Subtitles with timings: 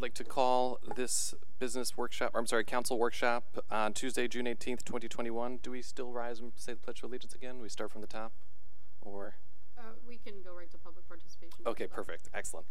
[0.00, 4.46] I'd like to call this business workshop, or I'm sorry, council workshop on Tuesday, June
[4.46, 5.58] 18th, 2021.
[5.62, 7.60] Do we still rise and say the Pledge of Allegiance again?
[7.60, 8.32] We start from the top?
[9.02, 9.34] Or,
[9.76, 11.58] Uh, we can go right to public participation.
[11.66, 12.64] okay, perfect, excellent.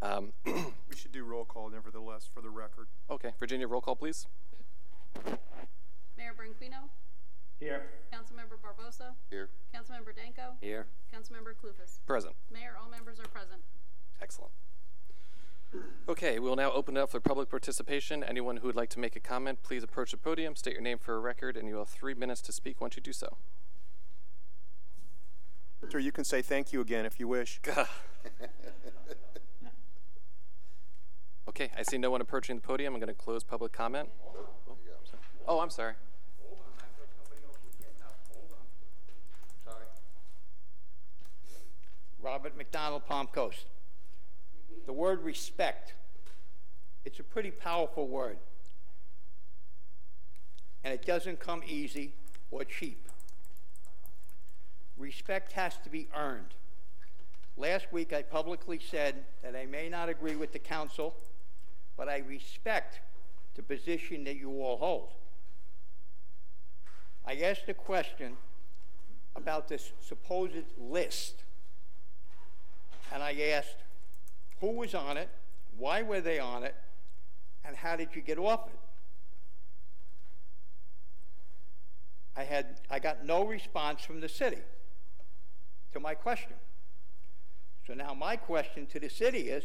[0.00, 2.88] Um, We should do roll call nevertheless for the record.
[3.10, 4.26] Okay, Virginia, roll call, please.
[6.16, 6.88] Mayor Branquinho,
[7.60, 7.82] Here.
[8.10, 9.50] Councilmember Barbosa, Here.
[9.74, 10.86] Councilmember Danko, Here.
[11.14, 11.98] Councilmember Klufas.
[12.06, 12.34] Present.
[12.50, 13.60] Mayor, all members are present.
[14.22, 14.52] Excellent.
[16.08, 18.22] Okay, we'll now open it up for public participation.
[18.22, 20.98] Anyone who would like to make a comment, please approach the podium, state your name
[20.98, 23.36] for a record, and you have three minutes to speak once you do so.
[25.90, 27.60] Sir, you can say thank you again if you wish.
[31.48, 32.94] Okay, I see no one approaching the podium.
[32.94, 34.08] I'm going to close public comment.
[35.46, 35.94] Oh, I'm sorry.
[42.22, 43.66] Robert McDonald, Palm Coast.
[44.86, 45.94] The word respect,
[47.04, 48.38] it's a pretty powerful word.
[50.84, 52.14] And it doesn't come easy
[52.50, 53.08] or cheap.
[54.96, 56.54] Respect has to be earned.
[57.56, 61.14] Last week, I publicly said that I may not agree with the council,
[61.96, 63.00] but I respect
[63.54, 65.08] the position that you all hold.
[67.26, 68.36] I asked a question
[69.36, 71.44] about this supposed list.
[73.12, 73.81] And I asked,
[74.62, 75.28] who was on it?
[75.76, 76.74] Why were they on it?
[77.64, 78.78] And how did you get off it?
[82.36, 84.62] I had, I got no response from the city
[85.92, 86.54] to my question.
[87.86, 89.64] So now my question to the city is,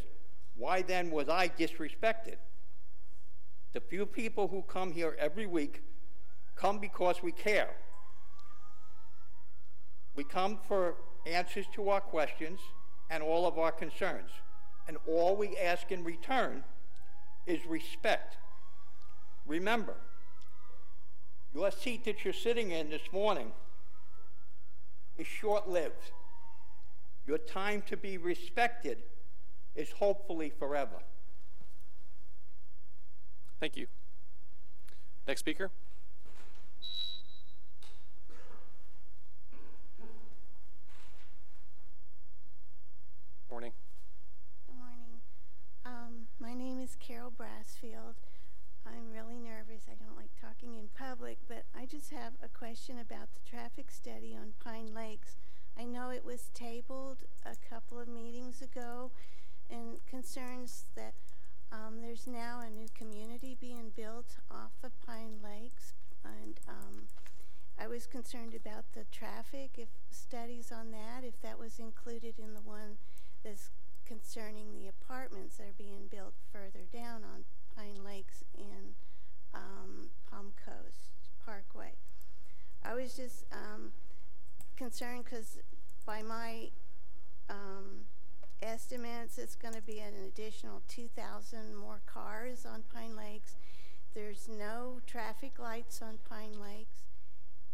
[0.56, 2.38] why then was I disrespected?
[3.74, 5.84] The few people who come here every week
[6.56, 7.70] come because we care.
[10.16, 10.96] We come for
[11.28, 12.60] answers to our questions
[13.12, 14.32] and all of our concerns.
[14.88, 16.64] And all we ask in return
[17.46, 18.38] is respect.
[19.46, 19.96] Remember,
[21.54, 23.52] your seat that you're sitting in this morning
[25.18, 26.12] is short lived.
[27.26, 29.00] Your time to be respected
[29.76, 30.98] is hopefully forever.
[33.60, 33.88] Thank you.
[35.28, 35.72] Next speaker.
[43.50, 43.72] Morning.
[44.68, 45.22] Good morning.
[45.86, 48.16] Um, my name is Carol Brassfield.
[48.86, 49.84] I'm really nervous.
[49.90, 53.92] I don't like talking in public, but I just have a question about the traffic
[53.92, 55.38] study on Pine Lakes.
[55.80, 59.12] I know it was tabled a couple of meetings ago
[59.70, 61.14] and concerns that
[61.72, 65.94] um, there's now a new community being built off of Pine Lakes.
[66.26, 67.04] And um,
[67.80, 72.54] I was concerned about the traffic, if studies on that, if that was included in
[72.54, 72.98] the one
[73.46, 73.70] that's
[74.08, 77.44] concerning the apartments that are being built further down on
[77.76, 78.94] Pine Lakes and
[79.54, 81.10] um, Palm Coast
[81.46, 81.94] Parkway.
[82.84, 83.92] I was just um,
[84.78, 85.58] concerned because
[86.06, 86.70] by my
[87.50, 88.06] um,
[88.62, 93.56] estimates, it's going to be an additional 2,000 more cars on Pine Lakes.
[94.14, 97.04] There's no traffic lights on Pine Lakes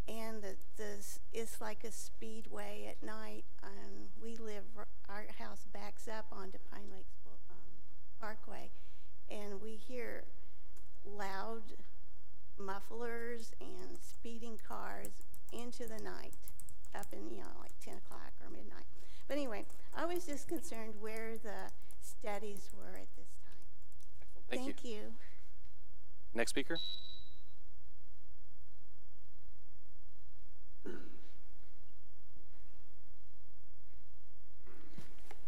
[0.07, 0.97] and the, the
[1.33, 3.45] it's like a speedway at night.
[3.63, 4.63] And we live
[5.09, 7.13] our house backs up onto Pine Lakes
[7.49, 7.57] um,
[8.19, 8.69] Parkway,
[9.29, 10.23] and we hear
[11.05, 11.61] loud
[12.57, 15.11] mufflers and speeding cars
[15.51, 16.33] into the night,
[16.95, 18.85] up in you know like 10 o'clock or midnight.
[19.27, 19.65] But anyway,
[19.95, 21.71] I was just concerned where the
[22.01, 24.49] studies were at this time.
[24.49, 25.13] Thank, Thank you.
[26.33, 26.77] Next speaker.
[30.83, 30.95] Good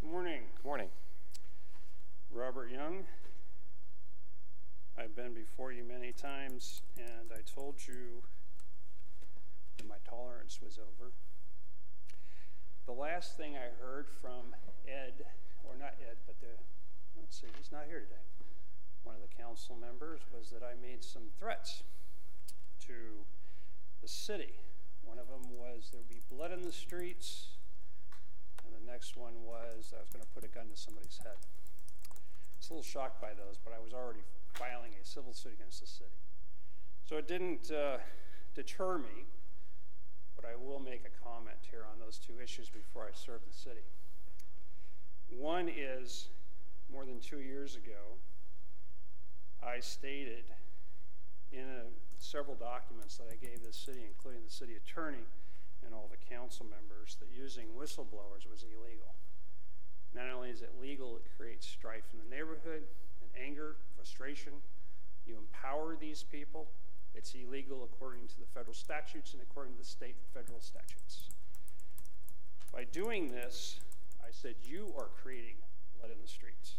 [0.01, 0.43] morning.
[0.55, 0.87] Good morning.
[2.31, 3.03] Robert Young.
[4.97, 8.23] I've been before you many times, and I told you
[9.77, 11.11] that my tolerance was over.
[12.85, 14.55] The last thing I heard from
[14.87, 15.25] Ed,
[15.65, 16.55] or not Ed, but the,
[17.19, 18.15] let's see, he's not here today.
[19.03, 21.83] One of the council members was that I made some threats
[22.87, 23.25] to
[24.01, 24.53] the city.
[25.05, 27.47] One of them was there'd be blood in the streets,
[28.65, 31.37] and the next one was I was going to put a gun to somebody's head.
[32.09, 34.23] I was a little shocked by those, but I was already
[34.53, 36.17] filing a civil suit against the city.
[37.07, 37.97] So it didn't uh,
[38.55, 39.29] deter me,
[40.35, 43.53] but I will make a comment here on those two issues before I serve the
[43.53, 43.85] city.
[45.29, 46.29] One is
[46.91, 48.17] more than two years ago,
[49.63, 50.45] I stated
[51.55, 51.87] in a,
[52.19, 55.23] several documents that I gave the city, including the city attorney
[55.85, 59.15] and all the council members, that using whistleblowers was illegal.
[60.13, 62.83] Not only is it legal, it creates strife in the neighborhood
[63.21, 64.53] and anger, frustration.
[65.25, 66.67] You empower these people.
[67.13, 71.31] It's illegal according to the federal statutes and according to the state federal statutes.
[72.73, 73.79] By doing this,
[74.21, 75.55] I said, You are creating
[75.97, 76.75] blood in the streets.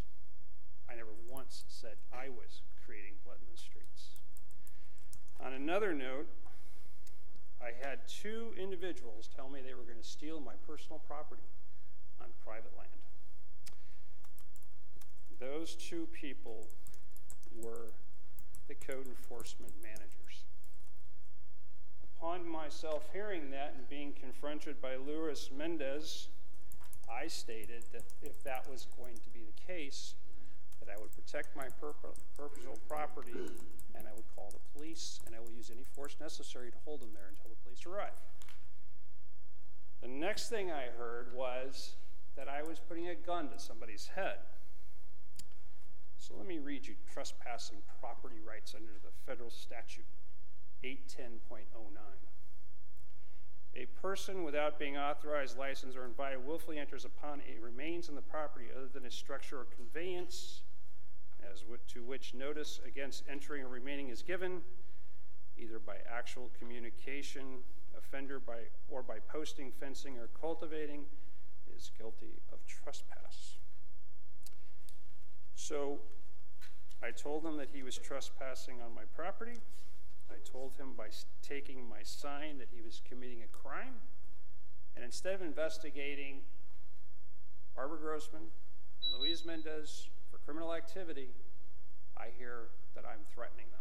[0.90, 3.65] I never once said I was creating blood in the streets.
[5.66, 6.28] Another note,
[7.60, 11.42] I had two individuals tell me they were going to steal my personal property
[12.20, 12.88] on private land.
[15.40, 16.68] Those two people
[17.60, 17.90] were
[18.68, 20.44] the code enforcement managers.
[22.16, 26.28] Upon myself hearing that and being confronted by Luis Mendez,
[27.12, 30.14] I stated that if that was going to be the case,
[30.86, 33.34] that I would protect my personal property
[33.94, 37.00] and I would call the police and I will use any force necessary to hold
[37.00, 38.16] them there until the police arrive.
[40.02, 41.96] The next thing I heard was
[42.36, 44.38] that I was putting a gun to somebody's head.
[46.18, 50.04] So let me read you trespassing property rights under the federal statute
[50.84, 51.60] 810.09.
[53.74, 58.22] A person without being authorized, licensed, or invited willfully enters upon a remains in the
[58.22, 60.62] property other than a structure or conveyance
[61.52, 64.60] as to which notice against entering or remaining is given,
[65.58, 67.58] either by actual communication,
[67.96, 68.58] offender by
[68.88, 71.04] or by posting, fencing, or cultivating,
[71.74, 73.56] is guilty of trespass.
[75.54, 75.98] So
[77.02, 79.58] I told him that he was trespassing on my property.
[80.30, 81.08] I told him by
[81.42, 83.94] taking my sign that he was committing a crime.
[84.94, 86.40] And instead of investigating
[87.74, 90.08] Barbara Grossman and Luis Mendez
[90.46, 91.28] criminal activity,
[92.16, 93.80] I hear that I'm threatening them.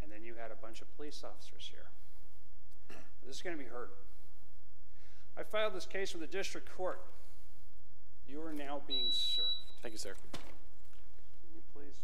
[0.00, 1.86] And then you had a bunch of police officers here.
[3.26, 3.88] This is going to be heard.
[5.36, 7.00] I filed this case with the district court.
[8.28, 9.48] You are now being served.
[9.82, 10.14] Thank you, sir.
[10.32, 10.40] Can
[11.52, 11.96] you please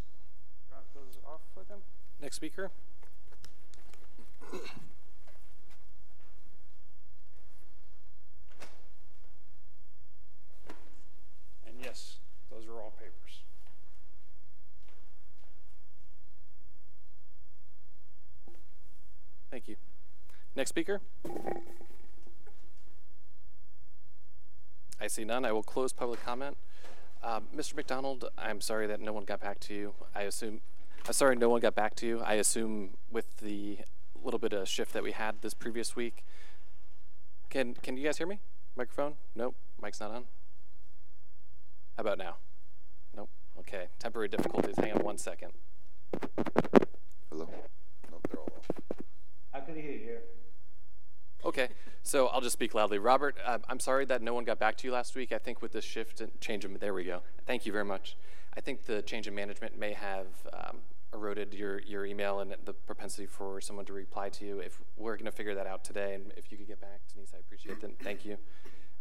[0.69, 1.79] drop those off for them?
[2.21, 2.71] Next speaker.
[11.67, 12.17] And yes,
[12.50, 13.41] those are all papers.
[19.50, 19.76] Thank you.
[20.55, 21.00] Next speaker.
[25.00, 25.44] I see none.
[25.44, 26.56] I will close public comment.
[27.23, 27.75] Um, Mr.
[27.76, 29.94] McDonald, I'm sorry that no one got back to you.
[30.14, 30.61] I assume,
[31.06, 32.20] I'm sorry no one got back to you.
[32.20, 33.79] I assume with the
[34.23, 36.25] little bit of shift that we had this previous week.
[37.49, 38.38] Can Can you guys hear me?
[38.76, 39.14] Microphone?
[39.35, 39.56] Nope.
[39.82, 40.25] Mic's not on.
[42.00, 42.37] How about now?
[43.14, 43.29] Nope.
[43.58, 43.88] Okay.
[43.99, 44.75] Temporary difficulties.
[44.79, 45.52] Hang on one second.
[47.29, 47.47] Hello?
[48.11, 48.70] Nope, they're all off.
[49.52, 50.23] I could hear you here.
[51.44, 51.69] Okay,
[52.02, 52.99] so I'll just speak loudly.
[52.99, 55.31] Robert, uh, I'm sorry that no one got back to you last week.
[55.31, 57.20] I think with this shift and change of, there we go.
[57.44, 58.17] Thank you very much.
[58.56, 60.79] I think the change in management may have um,
[61.12, 64.61] eroded your, your email and the propensity for someone to reply to you.
[64.61, 67.35] If we're going to figure that out today, and if you could get back, Denise,
[67.35, 67.99] I appreciate that.
[68.03, 68.38] Thank you.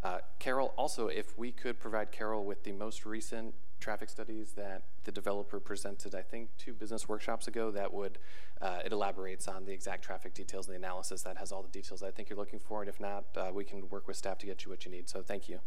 [0.03, 4.83] Uh, Carol, also, if we could provide Carol with the most recent traffic studies that
[5.03, 8.17] the developer presented, I think, two business workshops ago, that would,
[8.61, 11.69] uh, it elaborates on the exact traffic details and the analysis that has all the
[11.69, 12.81] details I think you're looking for.
[12.81, 15.09] And if not, uh, we can work with staff to get you what you need.
[15.09, 15.59] So thank you.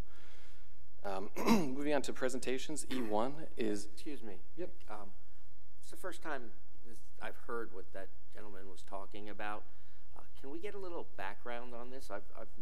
[1.05, 1.31] Um,
[1.75, 4.35] moving on to presentations, E1 is, Excuse me.
[4.57, 4.71] Yep.
[4.91, 5.11] Um,
[5.81, 6.43] it's the first time
[6.87, 9.65] this, I've heard what that gentleman was talking about.
[10.17, 12.09] Uh, can we get a little background on this?
[12.11, 12.55] I've, I've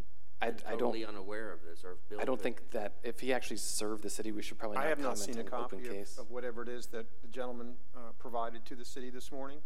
[0.43, 2.21] I- been I don't- totally unaware of this or Bill.
[2.21, 4.87] I don't could- think that if he actually served the city, we should probably not
[4.87, 6.17] I have not comment seen a on open copy case.
[6.19, 9.61] of, of whatever it is that the gentleman uh, provided to the city this morning.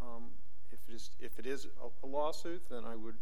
[0.00, 0.32] Um,
[0.72, 3.16] If it is, if it is a- a lawsuit, then I would,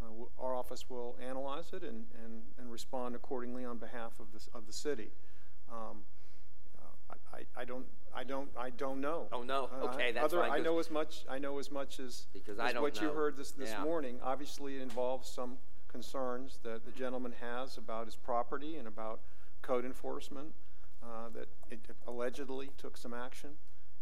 [0.00, 4.32] uh, w- our office will analyze it and, and, and respond accordingly on behalf of
[4.32, 5.12] the, s- of the city.
[5.70, 6.04] Um,
[6.76, 6.82] uh,
[7.32, 9.28] I, I- I don't, I don't, I don't know.
[9.30, 9.66] Oh, no?
[9.72, 12.26] Uh, Okay, that's other- fine, I 'cause- know as much, I know as much as,
[12.32, 13.14] Because I as don't what you know.
[13.14, 13.84] heard this, this Yeah.
[13.84, 14.18] morning.
[14.20, 19.20] Obviously, it involves some concerns that the gentleman has about his property and about
[19.62, 20.48] code enforcement,
[21.02, 23.50] uh, that it allegedly took some action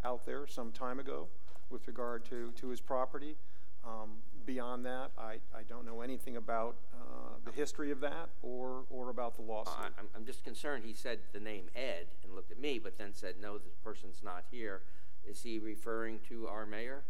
[0.05, 1.29] out there some time ago
[1.71, 3.37] with regard to, to his property.
[3.85, 4.11] Um,
[4.47, 9.11] Beyond that, I, I don't know anything about uh, the history of that or, or
[9.11, 9.93] about the Uh, lawsuit.
[9.99, 10.85] I'm, I'm just concerned.
[10.87, 14.23] He said the name Ed and looked at me, but then said, no, this person's
[14.23, 14.83] not here.
[15.29, 17.03] Is he referring to our mayor?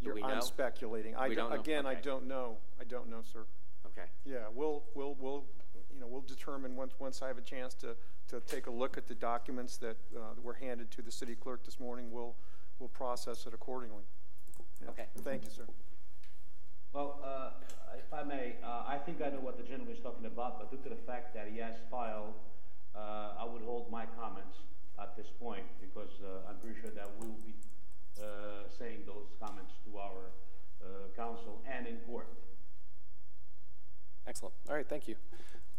[0.00, 1.14] Do You're- we I'm speculating.
[1.14, 1.60] I We don't- don't know?
[1.62, 2.00] Again, I Okay.
[2.02, 2.56] don't know.
[2.80, 3.44] I don't know, sir.
[3.86, 4.06] Okay.
[4.24, 5.44] Yeah, we'll, we'll, we'll,
[5.92, 7.96] you know, we'll determine once, once I have a chance to,
[8.28, 11.34] to take a look at the documents that, uh, that were handed to the city
[11.34, 12.34] clerk this morning, we'll,
[12.78, 14.04] we'll process it accordingly.
[14.82, 14.88] Yeah.
[14.90, 15.06] Okay.
[15.18, 15.66] Thank you, sir.
[16.94, 17.50] Well, uh,
[17.96, 20.70] if I may, uh, I think I know what the gentleman is talking about, but
[20.70, 22.34] due to the fact that he has filed,
[22.96, 24.56] uh, I would hold my comments
[24.98, 25.64] at this point.
[28.20, 30.32] Uh, saying those comments to our
[30.82, 30.86] uh,
[31.16, 32.28] counsel and in court.
[34.26, 34.54] Excellent.
[34.68, 35.16] All right, thank you.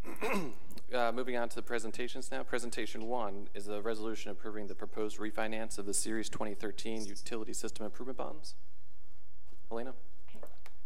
[0.96, 2.42] uh, moving on to the presentations now.
[2.42, 7.86] Presentation one is a resolution approving the proposed refinance of the Series 2013 Utility System
[7.86, 8.56] Improvement Bonds.
[9.70, 9.94] Helena.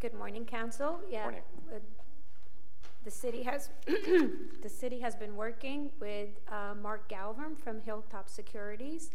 [0.01, 0.99] Good morning, Council.
[1.09, 1.41] Yeah, morning.
[1.73, 1.79] Uh,
[3.05, 9.09] the city has the city has been working with uh, Mark Galvin from Hilltop Securities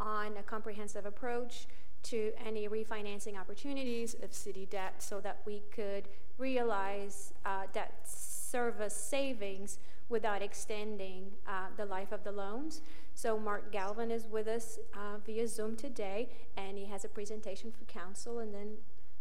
[0.00, 1.66] on a comprehensive approach
[2.04, 8.94] to any refinancing opportunities of city debt so that we could realize uh, debt service
[8.94, 9.78] savings
[10.08, 12.80] without extending uh, the life of the loans.
[13.14, 17.70] So Mark Galvin is with us uh, via Zoom today, and he has a presentation
[17.70, 18.76] for council, and then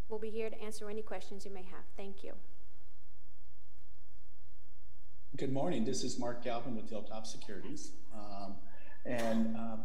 [0.07, 1.84] we'll be here to answer any questions you may have.
[1.98, 2.34] Thank you.
[5.36, 5.84] Good morning.
[5.84, 7.91] This is Mark Galvin with Hilltop Securities.
[8.13, 8.55] Um,
[9.05, 9.81] and um,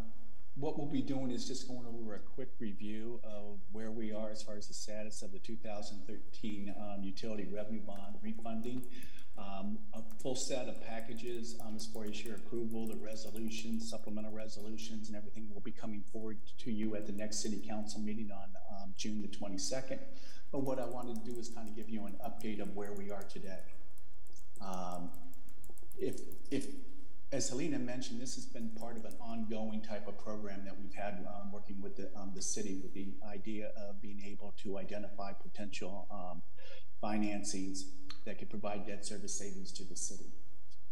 [0.54, 4.30] what we'll be doing is just going over a quick review of where we are
[4.30, 8.82] as far as the status of the 2013 um, utility revenue bond refunding.
[9.38, 14.30] Um, a full set of packages um, as far as your approval, the resolutions, supplemental
[14.30, 18.30] resolutions, and everything will be coming forward to you at the next city council meeting
[18.30, 20.00] on um, June the 22nd.
[20.52, 22.92] But what I wanted to do is kind of give you an update of where
[22.92, 23.60] we are today.
[24.60, 25.10] Um,
[25.98, 26.66] if, if
[27.32, 30.92] as Helena mentioned, this has been part of an ongoing type of program that we've
[30.92, 34.76] had um, working with the, um, the city with the idea of being able to
[34.76, 36.42] identify potential um,
[37.02, 37.84] financings
[38.26, 40.30] that could provide debt service savings to the city.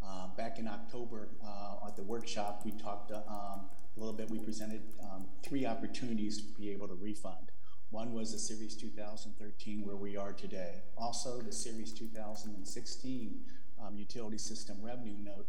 [0.02, 4.30] Uh, back in October uh, at the workshop, we talked uh, um, a little bit,
[4.30, 7.52] we presented um, three opportunities to be able to refund.
[7.90, 10.84] One was the Series 2013, where we are today.
[10.96, 13.40] Also, the Series 2016
[13.84, 15.46] um, utility system revenue note,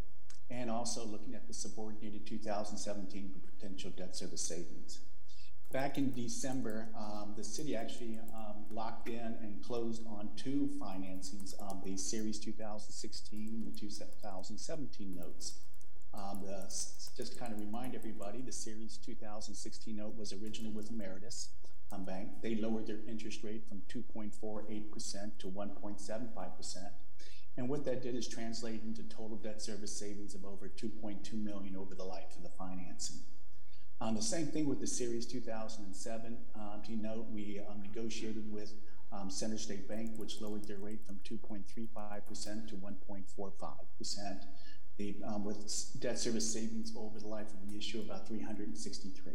[0.51, 4.99] and also looking at the subordinated 2017 for potential debt service savings.
[5.71, 11.53] Back in December, um, the city actually um, locked in and closed on two financings
[11.59, 15.59] of the Series 2016 and the 2017 notes.
[16.13, 16.63] Um, the,
[17.15, 21.47] just to kind of remind everybody, the Series 2016 note was originally with Ameris
[21.93, 22.29] um, Bank.
[22.41, 26.75] They lowered their interest rate from 2.48% to 1.75%.
[27.57, 31.75] And what that did is translate into total debt service savings of over 2.2 million
[31.75, 33.17] over the life of the financing.
[33.99, 37.27] Um, the same thing with the Series 2007 um, T note.
[37.31, 38.73] We um, negotiated with
[39.11, 44.45] um, Center State Bank, which lowered their rate from 2.35% to 1.45%.
[44.97, 49.33] The, um, with debt service savings over the life of the issue about 363.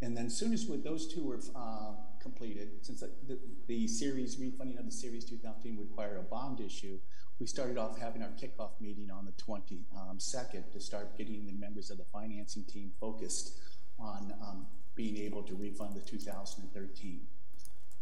[0.00, 4.38] And then as soon as those two were uh, completed, since the, the, the, series
[4.38, 6.98] refunding of the series 2015 would require a bond issue,
[7.40, 11.52] we started off having our kickoff meeting on the 22nd um, to start getting the
[11.52, 13.58] members of the financing team focused
[13.98, 17.20] on um, being able to refund the 2013.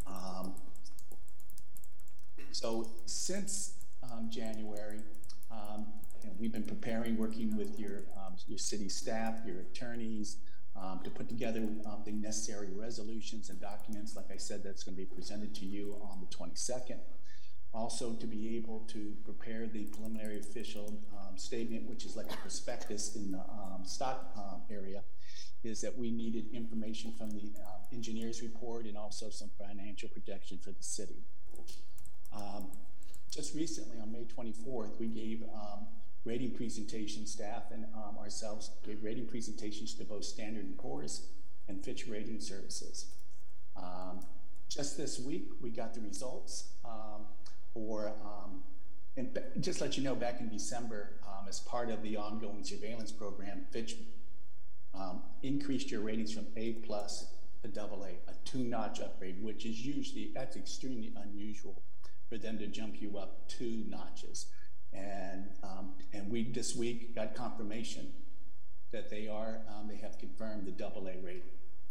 [0.07, 0.55] Um,
[2.53, 5.01] so since um, January,
[5.51, 5.87] um,
[6.39, 10.41] we've been preparing, working with your, um, your city staff, your attorneys, to
[11.17, 14.15] put together um, the necessary resolutions and documents.
[14.15, 16.99] Like I said, that's going to be presented to you on the 22nd.
[17.73, 22.37] Also, to be able to prepare the preliminary official um, statement, which is like a
[22.37, 25.03] prospectus in the um, stock um, area,
[25.65, 30.59] is that we needed information from the uh, engineer's report and also some financial projection
[30.59, 31.17] for the city.
[33.37, 35.43] Just recently, on May 24th, we gave
[36.27, 41.29] rating presentation staff and um, ourselves gave rating presentations to both Standard & Poor's
[41.69, 43.07] and Fitch Rating Services.
[43.77, 44.21] Um,
[44.69, 47.23] just this week, we got the results um,
[47.73, 48.63] for, um,
[49.17, 53.13] and just let you know, back in December, um, as part of the ongoing surveillance
[53.13, 53.97] program, Fitch
[54.95, 59.81] um, increased your ratings from A plus to double A, a two-notch upgrade, which is
[59.81, 61.81] usually, that's extremely unusual
[62.29, 64.47] for them to jump you up two notches.
[64.93, 68.13] And, um, and we this week got confirmation
[68.93, 71.43] that they are, um, they have confirmed the double A rating.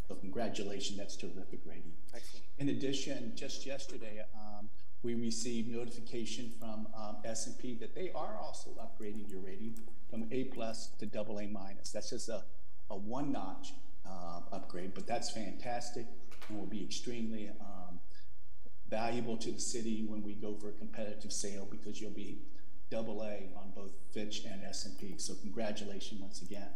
[0.08, 1.92] So congratulations, that's terrific rating.
[2.14, 2.44] Excellent.
[2.58, 4.68] In addition, just yesterday, um,
[5.02, 9.78] we received notification from um, S&P that they are also upgrading your rating
[10.10, 11.90] from A plus to double A minus.
[11.90, 12.44] That's just a,
[12.90, 13.72] a one notch
[14.08, 16.06] uh, upgrade, but that's fantastic
[16.48, 17.98] and will be extremely um,
[18.88, 22.38] valuable to the city when we go for a competitive sale because you'll be
[22.90, 25.14] double A on both Fitch and S&P.
[25.18, 26.68] So congratulations once again.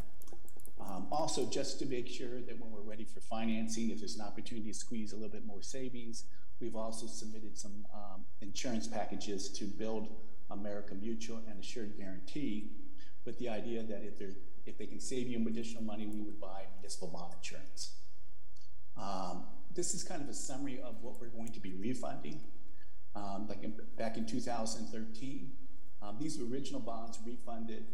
[0.80, 4.22] Um, also, just to make sure that when we're ready for financing, if there's an
[4.22, 6.24] opportunity to squeeze a little bit more savings,
[6.60, 10.08] we've also submitted some um, insurance packages to build
[10.50, 12.70] America Mutual and Assured Guaranty
[13.24, 14.34] with the idea that if,
[14.66, 17.96] if they can save you additional money, we would buy municipal bond insurance.
[18.96, 22.40] Um, this is kind of a summary of what we're going to be refunding.
[23.14, 25.52] Um, like in, back in 2013,
[26.02, 27.84] um, these original bonds refunded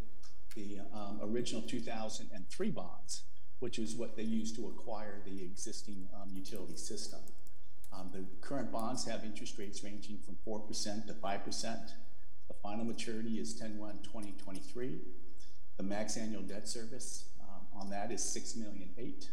[0.54, 3.22] the um, original 2003 bonds,
[3.58, 7.20] which is what they used to acquire the existing um, utility system.
[7.92, 11.90] Um, the current bonds have interest rates ranging from 4% to 5%.
[12.48, 14.98] The final maturity is 10 1 2023.
[15.76, 19.30] The max annual debt service um, on that is 6 million eight,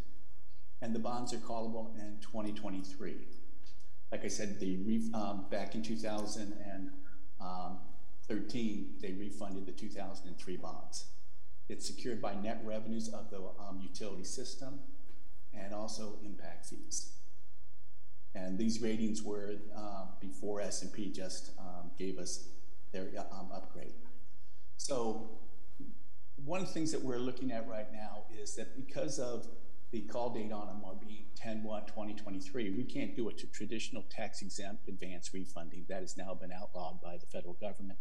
[0.81, 3.15] and the bonds are callable in 2023.
[4.11, 5.83] Like I said, the um, back in
[8.39, 11.05] 2013, they refunded the 2003 bonds.
[11.69, 14.79] It's secured by net revenues of the um, utility system
[15.53, 17.13] and also impact fees.
[18.35, 22.47] And these ratings were uh, before S&P just um, gave us
[22.91, 23.93] their um, upgrade.
[24.77, 25.29] So
[26.43, 29.47] one of the things that we're looking at right now is that because of
[29.93, 34.89] the call date on them are being 10-1-2023, we can't do a traditional tax exempt
[34.89, 35.85] advance refunding.
[35.87, 37.99] That has now been outlawed by the federal government.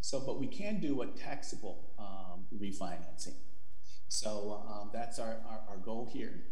[0.00, 3.34] So, but we can do a taxable um, refinancing.
[4.08, 6.44] So um, that's our, our, our goal here.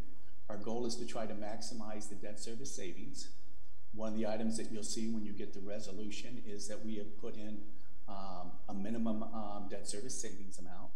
[0.51, 3.31] Our goal is to try to maximize the debt service savings.
[3.95, 6.97] One of the items that you'll see when you get the resolution is that we
[6.97, 7.61] have put in
[8.07, 10.91] um, a minimum um, debt service savings amount.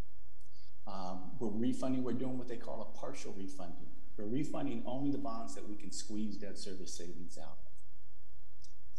[0.88, 3.88] Um, we're refunding, we're doing what they call a partial refunding.
[4.16, 7.58] We're refunding only the bonds that we can squeeze debt service savings out.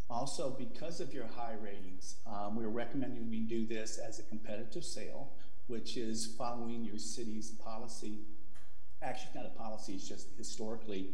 [0.10, 4.84] Also, because of your high ratings, um, we're recommending we do this as a competitive
[4.84, 5.34] sale,
[5.68, 8.20] which is following your city's policy.
[9.02, 11.10] Actually, not a policy, it's just historically,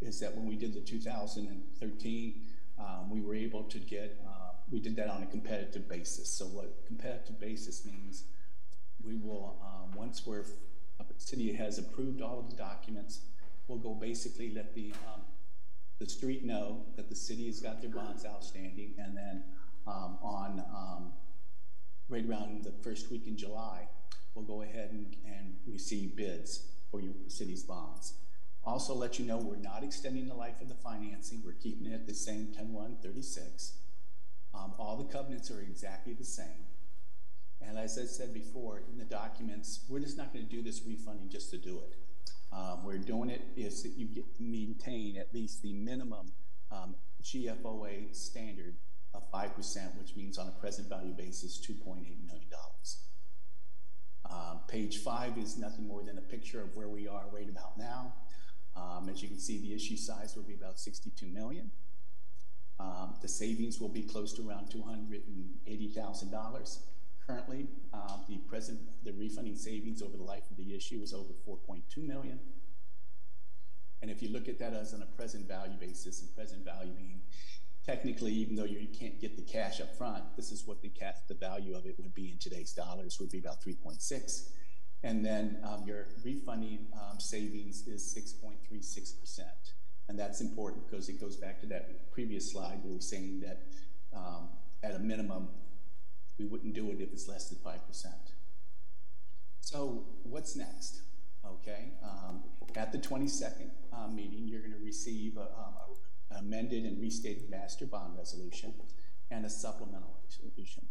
[0.00, 2.40] is that when we did the 2013,
[2.78, 6.28] um, we were able to get, uh, we did that on a competitive basis.
[6.28, 8.24] So what competitive basis means,
[9.04, 10.44] we will, um, once we're,
[11.00, 13.20] a city has approved all of the documents,
[13.68, 15.22] we'll go basically let the um,
[15.98, 19.44] the street know that the city has got their bonds outstanding, and then
[19.86, 21.12] um, on um,
[22.08, 23.86] right around the first week in July,
[24.34, 28.14] we'll go ahead and, and receive bids for your city's bonds.
[28.64, 31.42] Also, let you know we're not extending the life of the financing.
[31.44, 33.72] We're keeping it the same 10-1-36.
[34.54, 36.66] Um, all the covenants are exactly the same.
[37.60, 40.82] And as I said before, in the documents, we're just not going to do this
[40.86, 41.96] refunding just to do it.
[42.52, 46.32] Um, we're doing it is that you get, maintain at least the minimum
[46.72, 48.76] um, GFOA standard
[49.14, 51.96] of 5%, which means on a present value basis, $2.8
[52.26, 52.48] million.
[54.30, 57.76] Um, page five is nothing more than a picture of where we are right about
[57.76, 58.12] now.
[58.76, 61.72] Um, as you can see, the issue size will be about 62 million.
[62.78, 66.78] Um, the savings will be close to around $280,000.
[67.30, 71.32] Currently, um, the present, the refunding savings over the life of the issue is over
[71.48, 72.40] 4.2 million.
[74.02, 76.90] And if you look at that as on a present value basis, and present value
[76.90, 77.20] being
[77.86, 81.18] technically, even though you can't get the cash up front, this is what the cash,
[81.28, 84.48] the value of it would be in today's dollars would be about 3.6.
[85.04, 88.02] And then um, your refunding um, savings is
[88.42, 89.42] 6.36%.
[90.08, 93.38] And that's important because it goes back to that previous slide where we are saying
[93.46, 93.62] that
[94.12, 94.48] um,
[94.82, 95.46] at a minimum,
[96.40, 98.06] we wouldn't do it if it's less than 5%.
[99.60, 101.02] So what's next?
[101.46, 102.42] Okay, um,
[102.76, 107.86] at the 22nd uh, meeting, you're going to receive a, a, amended and restated master
[107.86, 108.72] bond resolution
[109.30, 110.86] and a supplemental resolution.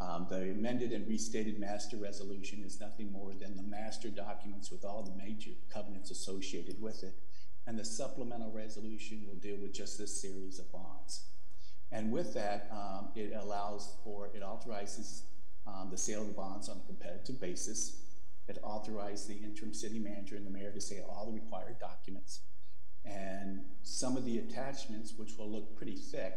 [0.00, 4.84] Um, the amended and restated master resolution is nothing more than the master documents with
[4.84, 7.14] all the major covenants associated with it.
[7.66, 11.24] And the supplemental resolution will deal with just this series of bonds.
[11.94, 15.22] And with that, um, it allows for, it authorizes
[15.64, 18.02] um, the sale of bonds on a competitive basis.
[18.48, 22.40] It authorizes the interim city manager and the mayor to say all the required documents.
[23.04, 26.34] And some of the attachments, which will look pretty thick,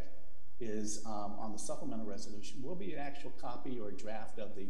[0.60, 4.68] is um, on the supplemental resolution will be an actual copy or draft of the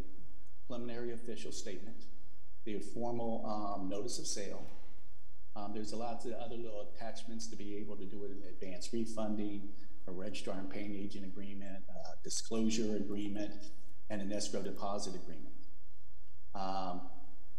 [0.68, 2.06] preliminary official statement,
[2.64, 4.66] the formal um, notice of sale.
[5.54, 8.48] Um, there's a lot of other little attachments to be able to do it in
[8.48, 9.70] advance refunding,
[10.08, 13.54] a registrar and paying agent agreement, a disclosure agreement,
[14.10, 15.54] and an escrow deposit agreement.
[16.56, 17.02] Um,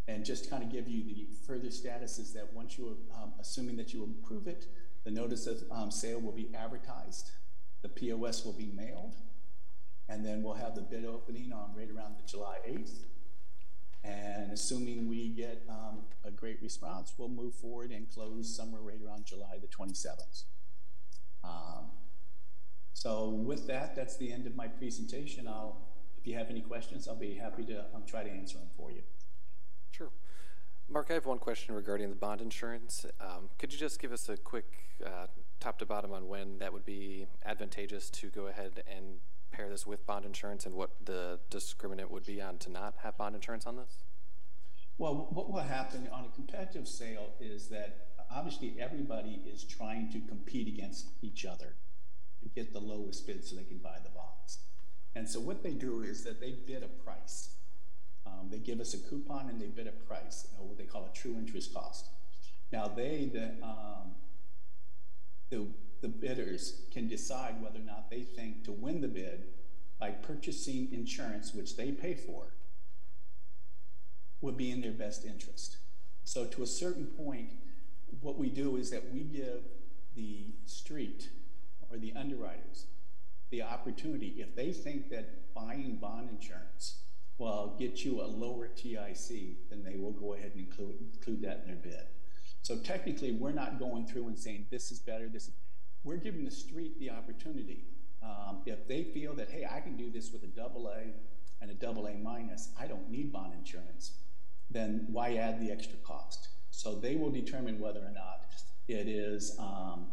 [0.08, 3.76] and just kind of give you the further status is that once you, um, assuming
[3.76, 4.66] that you approve it,
[5.04, 7.30] the notice of um, sale will be advertised,
[7.82, 9.14] the POS will be mailed,
[10.08, 13.04] and then we'll have the bid opening on right around the July 8th.
[14.02, 19.00] And assuming we get um, a great response, we'll move forward and close somewhere right
[19.04, 20.44] around July the 27th.
[21.44, 21.90] Um,
[22.92, 25.46] so with that, that's the end of my presentation.
[25.46, 25.80] I'll,
[26.18, 28.90] if you have any questions, I'll be happy to um, try to answer them for
[28.90, 29.02] you.
[29.90, 30.10] Sure.
[30.88, 33.06] Mark, I have one question regarding the bond insurance.
[33.20, 34.72] Um, could you just give us a quick
[35.04, 35.26] uh,
[35.60, 39.18] top to bottom on when that would be advantageous to go ahead and
[39.50, 43.16] pair this with bond insurance and what the discriminant would be on to not have
[43.16, 44.02] bond insurance on this?
[44.98, 50.20] Well, what will happen on a competitive sale is that obviously everybody is trying to
[50.20, 51.74] compete against each other
[52.42, 54.58] to get the lowest bid so they can buy the bonds.
[55.14, 57.50] And so what they do is that they bid a price.
[58.26, 60.84] Um, they give us a coupon and they bid a price, you know, what they
[60.84, 62.08] call a true interest cost.
[62.72, 64.14] Now they, the, um,
[65.50, 65.66] the,
[66.02, 69.46] the bidders can decide whether or not they think to win the bid
[69.98, 72.52] by purchasing insurance, which they pay for,
[74.40, 75.78] would be in their best interest.
[76.24, 77.50] So to a certain point,
[78.20, 79.62] what we do is that we give
[80.14, 81.30] the street
[81.90, 82.86] or the underwriters
[83.50, 86.98] the opportunity, if they think that buying bond insurance
[87.38, 91.62] will get you a lower TIC, then they will go ahead and include, include that
[91.62, 92.06] in their bid.
[92.62, 95.54] So technically, we're not going through and saying this is better, this is,
[96.04, 97.84] we're giving the street the opportunity.
[98.22, 101.12] Um, if they feel that, hey, I can do this with a double A
[101.62, 104.12] and a double A minus, I don't need bond insurance,
[104.70, 106.48] then why add the extra cost?
[106.70, 108.42] So they will determine whether or not
[108.88, 110.08] it is um,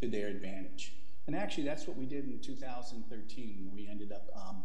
[0.00, 0.92] to their advantage.
[1.26, 4.62] And actually, that's what we did in 2013 when we ended up um,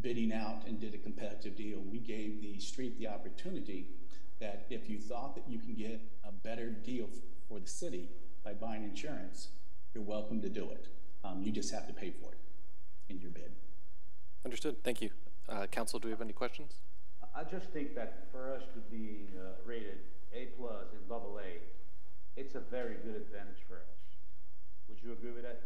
[0.00, 1.80] bidding out and did a competitive deal.
[1.80, 3.88] We gave the street the opportunity
[4.40, 7.08] that if you thought that you can get a better deal
[7.48, 8.08] for the city
[8.44, 9.48] by buying insurance,
[9.92, 10.86] you're welcome to do it.
[11.24, 12.38] Um, you just have to pay for it
[13.08, 13.50] in your bid.
[14.44, 14.82] Understood.
[14.84, 15.10] Thank you.
[15.48, 16.74] Uh, Council, do we have any questions?
[17.34, 19.98] I just think that for us to be uh, rated
[20.32, 21.58] A plus and double A,
[22.38, 24.18] it's a very good advantage for us.
[24.88, 25.62] Would you agree with that?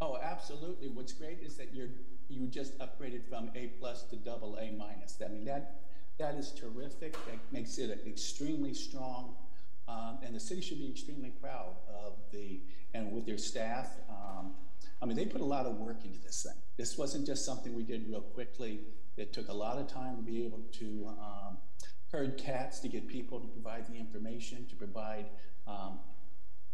[0.00, 0.88] Oh, absolutely.
[0.88, 1.88] What's great is that you're
[2.28, 5.18] you just upgraded from A plus to double A minus.
[5.24, 5.80] I mean that
[6.18, 7.12] that is terrific.
[7.12, 9.34] That makes it extremely strong,
[9.88, 12.60] um, and the city should be extremely proud of the
[12.94, 13.90] and with their staff.
[14.08, 14.54] Um,
[15.00, 16.60] I mean, they put a lot of work into this thing.
[16.76, 18.80] This wasn't just something we did real quickly.
[19.16, 21.58] It took a lot of time to be able to um,
[22.10, 25.26] herd cats to get people to provide the information, to provide
[25.66, 26.00] um,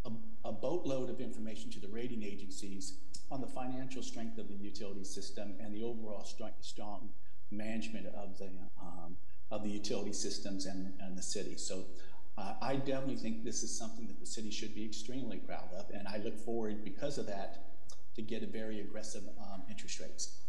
[0.05, 0.11] a,
[0.49, 2.99] a boatload of information to the rating agencies
[3.31, 7.09] on the financial strength of the utility system and the overall strong, strong
[7.51, 9.17] management of the um,
[9.51, 11.57] of the utility systems and, and the city.
[11.57, 11.85] So
[12.37, 15.91] uh, I definitely think this is something that the city should be extremely proud of,
[15.95, 17.65] and I look forward because of that
[18.17, 20.41] to get a very aggressive um, interest rates.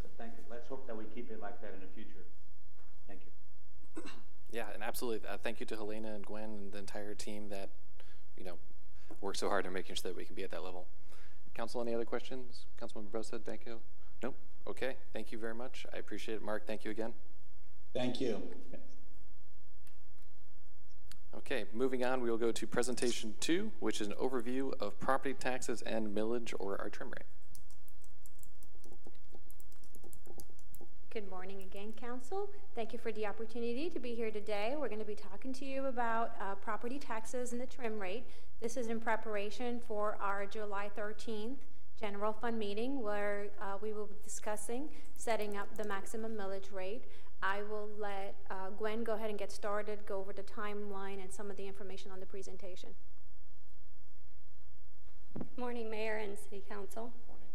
[0.00, 0.44] Good, thank you.
[0.50, 2.24] Let's hope that we keep it like that in the future.
[3.08, 4.02] Thank you.
[4.50, 5.28] Yeah, and absolutely.
[5.28, 7.70] Uh, thank you to Helena and Gwen and the entire team that,
[8.36, 8.54] you know,
[9.20, 10.86] worked so hard in making sure that we can be at that level.
[11.54, 12.66] Council, any other questions?
[12.80, 13.78] Councilmember Bosa, Danko?
[14.22, 14.36] Nope.
[14.66, 14.96] Okay.
[15.12, 15.86] Thank you very much.
[15.94, 16.42] I appreciate it.
[16.42, 17.12] Mark, thank you again.
[17.94, 18.42] Thank you.
[21.36, 25.34] Okay, moving on, we will go to presentation two, which is an overview of property
[25.34, 27.26] taxes and millage or our trim rate.
[31.14, 32.50] Good morning again, Council.
[32.74, 34.74] Thank you for the opportunity to be here today.
[34.76, 38.24] We're going to be talking to you about uh, property taxes and the trim rate.
[38.60, 41.54] This is in preparation for our July 13th
[42.00, 47.04] general fund meeting where uh, we will be discussing setting up the maximum millage rate.
[47.40, 51.32] I will let uh, Gwen go ahead and get started, go over the timeline and
[51.32, 52.88] some of the information on the presentation.
[55.38, 57.12] Good morning, Mayor and City Council.
[57.28, 57.46] Morning.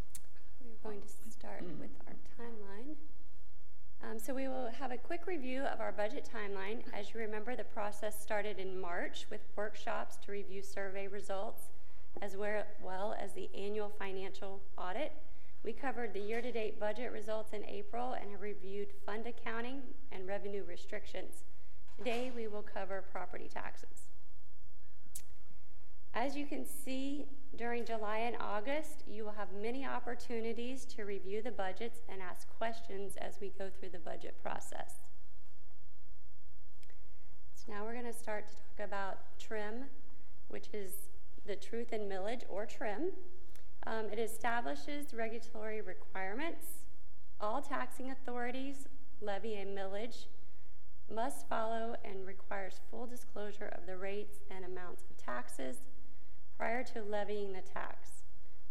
[0.64, 2.96] We're going to start with our timeline.
[4.02, 6.80] Um, so we will have a quick review of our budget timeline.
[6.94, 11.64] As you remember, the process started in March with workshops to review survey results,
[12.22, 15.12] as well as the annual financial audit.
[15.64, 19.82] We covered the year-to-date budget results in April and have reviewed fund accounting
[20.14, 21.44] and revenue restrictions.
[21.98, 24.08] Today, we will cover property taxes.
[26.14, 31.42] As you can see, during July and August, you will have many opportunities to review
[31.42, 34.94] the budgets and ask questions as we go through the budget process.
[37.56, 39.86] So now we're going to start to talk about TRIM,
[40.48, 40.94] which is
[41.46, 43.12] the truth in millage or TRIM.
[43.88, 46.66] Um, it establishes regulatory requirements.
[47.42, 48.88] All taxing authorities
[49.22, 50.26] levy a millage,
[51.14, 55.78] must follow and requires full disclosure of the rates and amounts of taxes
[56.60, 58.24] prior to levying the tax.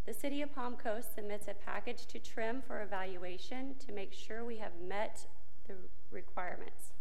[0.05, 4.45] The City of Palm Coast submits a package to TRIM for evaluation to make sure
[4.45, 5.25] we have met
[5.67, 5.73] the
[6.11, 6.93] requirements.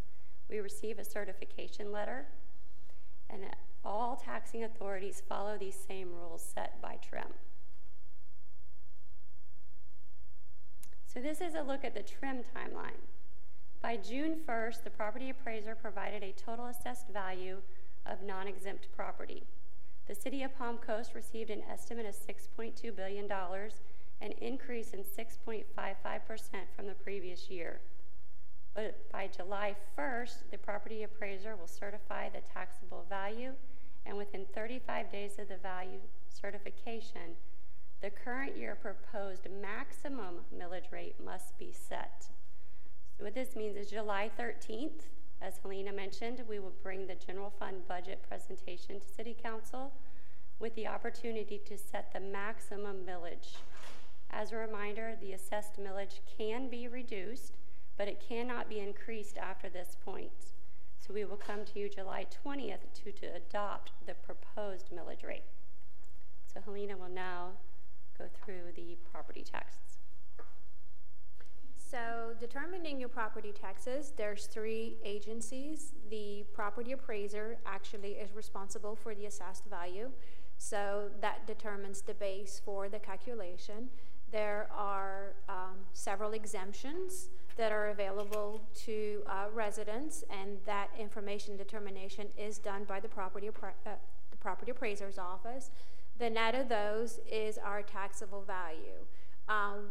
[0.49, 2.25] We receive a certification letter,
[3.29, 3.43] and
[3.85, 7.35] all taxing authorities follow these same rules set by TRIM.
[11.07, 13.03] So this is a look at the TRIM timeline.
[13.83, 17.59] By June 1st, the property appraiser provided a total assessed value
[18.07, 19.45] of non-exempt property.
[20.09, 25.65] The city of Palm Coast received an estimate of $6.2 billion, an increase in 6.55%
[26.75, 27.81] from the previous year.
[28.75, 33.53] But by July 1st, the property appraiser will certify the taxable value,
[34.07, 37.37] and within 35 days of the value certification,
[38.01, 42.29] the current year proposed maximum millage rate must be set.
[43.19, 45.03] So what this means is July 13th,
[45.41, 49.93] as Helena mentioned, we will bring the general fund budget presentation to City Council
[50.59, 53.57] with the opportunity to set the maximum millage.
[54.31, 57.55] As a reminder, the assessed millage can be reduced,
[57.97, 60.31] but it cannot be increased after this point.
[60.99, 65.45] So we will come to you July 20th to, to adopt the proposed millage rate.
[66.53, 67.53] So Helena will now
[68.19, 69.88] go through the property taxes.
[71.91, 75.95] So determining your property taxes, there's three agencies.
[76.11, 80.11] The property appraiser actually is responsible for the assessed value.
[80.59, 83.89] So that determines the base for the calculation.
[84.31, 92.27] There are um, several exemptions that are available to uh, residents, and that information determination
[92.37, 93.91] is done by the property, uh,
[94.31, 95.71] the property appraiser's office.
[96.19, 99.07] The net of those is our taxable value.
[99.49, 99.87] Um,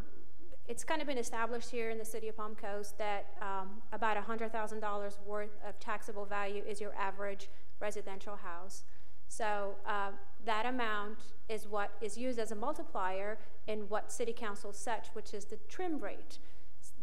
[0.68, 4.22] it's kind of been established here in the city of Palm Coast that um, about
[4.22, 7.48] $100,000 worth of taxable value is your average
[7.80, 8.84] residential house.
[9.28, 10.10] So uh,
[10.44, 15.32] that amount is what is used as a multiplier in what city council sets, which
[15.32, 16.38] is the trim rate.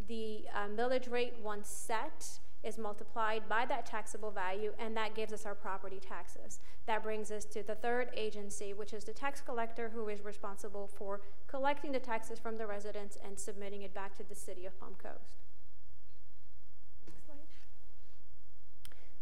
[0.07, 5.31] The uh, millage rate once set is multiplied by that taxable value, and that gives
[5.31, 6.59] us our property taxes.
[6.87, 10.87] That brings us to the third agency, which is the tax collector, who is responsible
[10.87, 14.77] for collecting the taxes from the residents and submitting it back to the city of
[14.79, 15.37] Palm Coast.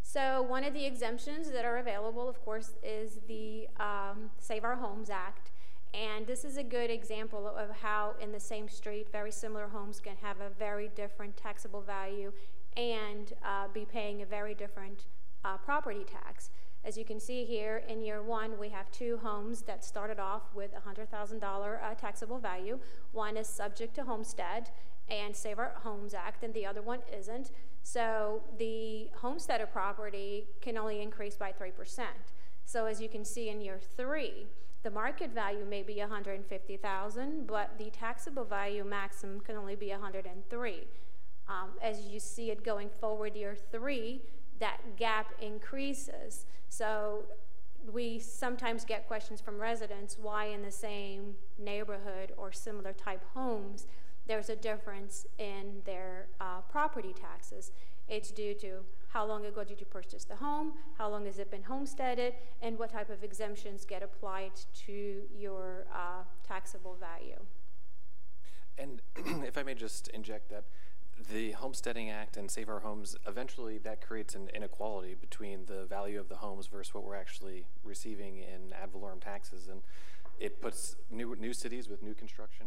[0.02, 4.76] So one of the exemptions that are available, of course, is the um, Save Our
[4.76, 5.50] Homes Act.
[5.92, 9.98] And this is a good example of how in the same street, very similar homes
[9.98, 12.32] can have a very different taxable value
[12.76, 15.04] and uh, be paying a very different
[15.44, 16.50] uh, property tax.
[16.84, 20.42] As you can see here, in year one, we have two homes that started off
[20.54, 22.78] with $100,000 uh, taxable value.
[23.12, 24.70] One is subject to homestead
[25.08, 27.50] and Save Our Homes Act, and the other one isn't.
[27.82, 32.02] So the homesteaded property can only increase by 3%.
[32.64, 34.46] So as you can see in year three,
[34.82, 40.86] the market value may be 150,000, but the taxable value maximum can only be 103.
[41.48, 44.22] Um, as you see it going forward year three,
[44.60, 46.46] that gap increases.
[46.68, 47.24] So
[47.92, 53.86] we sometimes get questions from residents why in the same neighborhood or similar type homes
[54.26, 57.72] there's a difference in their uh, property taxes.
[58.08, 61.50] It's due to how long ago did you purchase the home, how long has it
[61.50, 64.52] been homesteaded, and what type of exemptions get applied
[64.86, 67.40] to your uh, taxable value.
[68.76, 69.02] And
[69.44, 70.64] if I may just inject that,
[71.32, 76.18] the Homesteading Act and Save Our Homes, eventually that creates an inequality between the value
[76.18, 79.68] of the homes versus what we're actually receiving in ad valorem taxes.
[79.68, 79.82] And
[80.38, 82.66] it puts new, new cities with new construction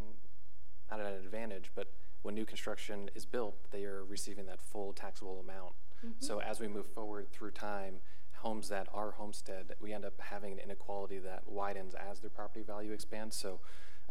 [0.89, 4.93] not at an advantage, but when new construction is built, they are receiving that full
[4.93, 5.73] taxable amount.
[6.05, 6.13] Mm-hmm.
[6.19, 7.95] So as we move forward through time,
[8.37, 12.63] homes that are homestead, we end up having an inequality that widens as their property
[12.63, 13.35] value expands.
[13.35, 13.59] So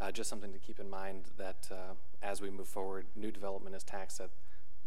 [0.00, 3.74] uh, just something to keep in mind that uh, as we move forward, new development
[3.74, 4.30] is taxed at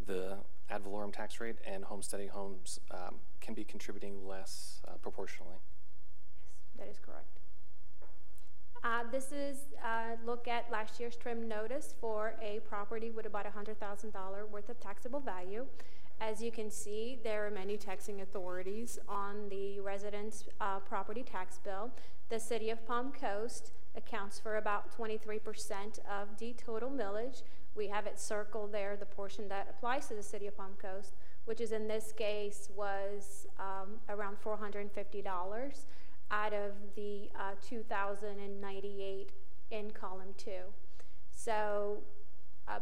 [0.05, 0.37] the
[0.69, 5.57] ad valorem tax rate, and homesteading homes um, can be contributing less uh, proportionally.
[6.77, 7.39] Yes, that is correct.
[8.83, 13.45] Uh, this is a look at last year's trim notice for a property with about
[13.45, 15.65] $100,000 worth of taxable value.
[16.21, 21.59] As you can see, there are many taxing authorities on the resident's uh, property tax
[21.63, 21.91] bill.
[22.29, 27.43] The city of Palm Coast accounts for about 23% of the total millage.
[27.75, 31.13] We have it circled there, the portion that applies to the city of Palm Coast,
[31.45, 35.85] which is in this case was um, around $450
[36.31, 39.31] out of the uh, 2,098
[39.71, 40.63] in column two.
[41.31, 41.99] So
[42.67, 42.81] a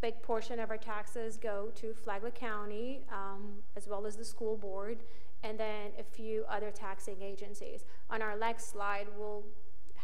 [0.00, 4.56] big portion of our taxes go to Flagler County um, as well as the school
[4.56, 4.98] board
[5.42, 7.84] and then a few other taxing agencies.
[8.10, 9.44] On our next slide, we'll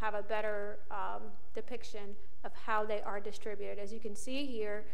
[0.02, 1.22] have a better um,
[1.54, 3.78] depiction of how they are distributed.
[3.78, 4.84] As you can see here,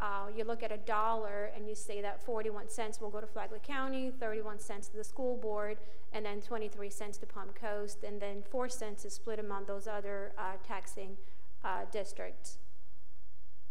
[0.00, 3.26] uh, you look at a dollar and you say that 41 cents will go to
[3.26, 5.76] Flagler County, 31 cents to the school board,
[6.14, 9.86] and then 23 cents to Palm Coast, and then 4 cents is split among those
[9.86, 11.18] other uh, taxing
[11.62, 12.56] uh, districts.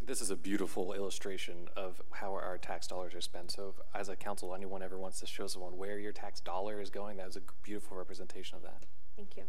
[0.06, 3.52] This is a beautiful illustration of how our tax dollars are spent.
[3.52, 6.82] So, if, as a council, anyone ever wants to show someone where your tax dollar
[6.82, 8.84] is going, that is a beautiful representation of that.
[9.16, 9.44] Thank you.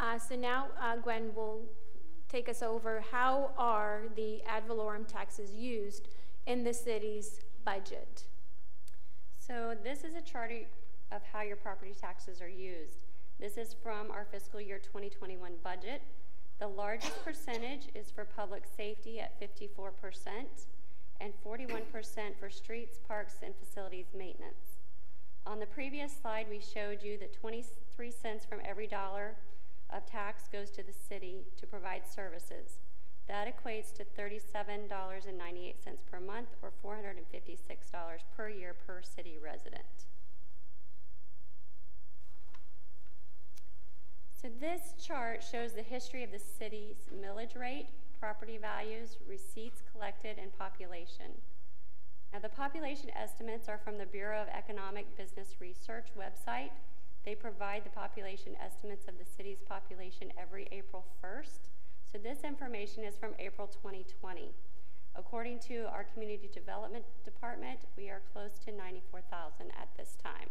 [0.00, 1.60] Uh, so now uh, Gwen will
[2.26, 6.08] take us over how are the ad valorem taxes used
[6.46, 8.24] in the city's budget?
[9.38, 10.52] So this is a chart
[11.12, 13.04] of how your property taxes are used.
[13.38, 16.00] This is from our fiscal year 2021 budget.
[16.60, 19.90] The largest percentage is for public safety at 54%
[21.20, 21.82] and 41%
[22.38, 24.78] for streets, parks, and facilities maintenance.
[25.44, 29.34] On the previous slide, we showed you that 23 cents from every dollar
[29.92, 32.80] of tax goes to the city to provide services.
[33.28, 35.74] That equates to $37.98
[36.10, 37.58] per month or $456
[38.36, 40.06] per year per city resident.
[44.40, 50.38] So this chart shows the history of the city's millage rate, property values, receipts collected,
[50.38, 51.32] and population.
[52.32, 56.70] Now the population estimates are from the Bureau of Economic Business Research website.
[57.24, 61.68] They provide the population estimates of the city's population every April 1st.
[62.10, 64.52] So this information is from April 2020.
[65.14, 70.48] According to our Community Development Department, we are close to 94,000 at this time.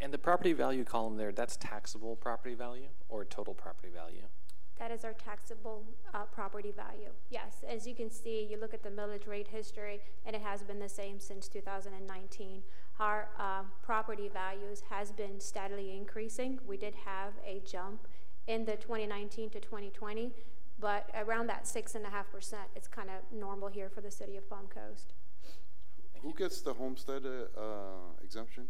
[0.00, 4.22] And the property value column there, that's taxable property value or total property value?
[4.78, 7.10] That is our taxable uh, property value.
[7.30, 10.62] Yes, as you can see, you look at the millage rate history, and it has
[10.62, 12.62] been the same since 2019.
[13.02, 16.60] Our uh, property values has been steadily increasing.
[16.64, 18.06] We did have a jump
[18.46, 20.30] in the 2019 to 2020,
[20.78, 24.10] but around that six and a half percent, it's kind of normal here for the
[24.12, 25.14] city of Palm Coast.
[26.20, 27.64] Who gets the homestead uh, uh,
[28.22, 28.68] exemption?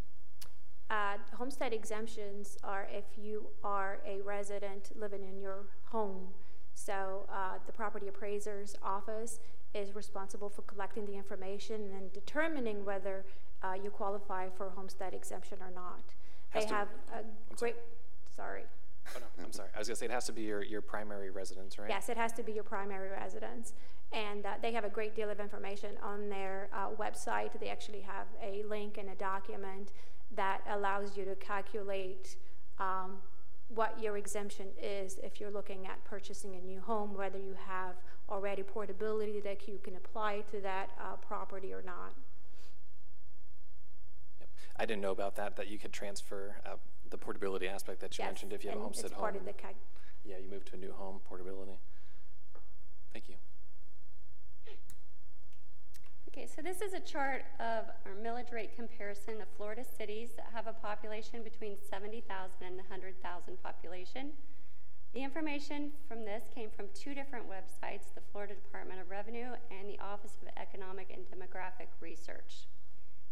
[0.89, 6.29] Uh, homestead exemptions are if you are a resident living in your home.
[6.75, 9.41] So uh, the property appraiser's office
[9.75, 13.25] is responsible for collecting the information and then determining whether
[13.63, 16.03] uh, you qualify for homestead exemption or not.
[16.51, 17.77] Has they to- have a great,
[18.37, 18.65] sorry.
[19.17, 19.69] Oh, no, I'm sorry.
[19.75, 21.89] I was going to say it has to be your, your primary residence, right?
[21.89, 23.73] Yes, it has to be your primary residence.
[24.13, 27.59] And uh, they have a great deal of information on their uh, website.
[27.59, 29.93] They actually have a link and a document
[30.37, 32.37] that allows you to calculate
[32.79, 33.19] um,
[33.75, 37.95] what your exemption is if you're looking at purchasing a new home, whether you have
[38.29, 42.15] already portability that you can apply to that uh, property or not.
[44.41, 44.49] Yep.
[44.77, 46.77] I didn't know about that, that you could transfer uh,
[47.11, 49.21] the portability aspect that you Yes, mentioned if you have a homestead home.
[49.21, 49.71] part of the cal-
[50.25, 51.73] yeah, you move to a new home, portability.
[53.13, 53.35] Thank you.
[56.35, 60.47] Okay, so this is a chart of our millage rate comparison of Florida cities that
[60.55, 62.25] have a population between 70,000
[62.63, 64.31] and 100,000 population.
[65.13, 69.87] The information from this came from two different websites, the Florida Department of Revenue and
[69.87, 72.67] the Office of Economic and Demographic Research.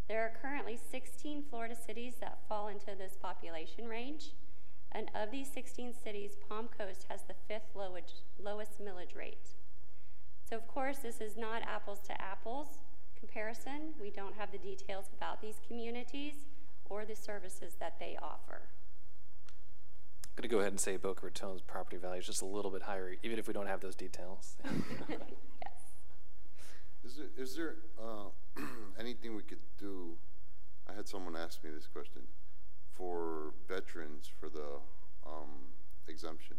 [0.06, 4.34] There are currently 16 Florida cities that fall into this population range.
[4.92, 9.54] And of these 16 cities, Palm Coast has the fifth lowest, lowest millage rate.
[10.44, 12.80] So of course, this is not apples to apples
[13.20, 13.94] comparison.
[14.00, 16.34] We don't have the details about these communities
[16.88, 18.62] or the services that they offer.
[20.24, 22.70] I'm going to go ahead and say Boca Raton's property value is just a little
[22.70, 24.56] bit higher, even if we don't have those details.
[25.08, 25.20] yes.
[27.04, 28.28] Is there, is there uh,
[28.98, 30.16] anything we could do?
[30.88, 32.22] I had someone ask me this question
[32.92, 34.80] for veterans for the
[35.26, 35.50] um,
[36.08, 36.56] exemption,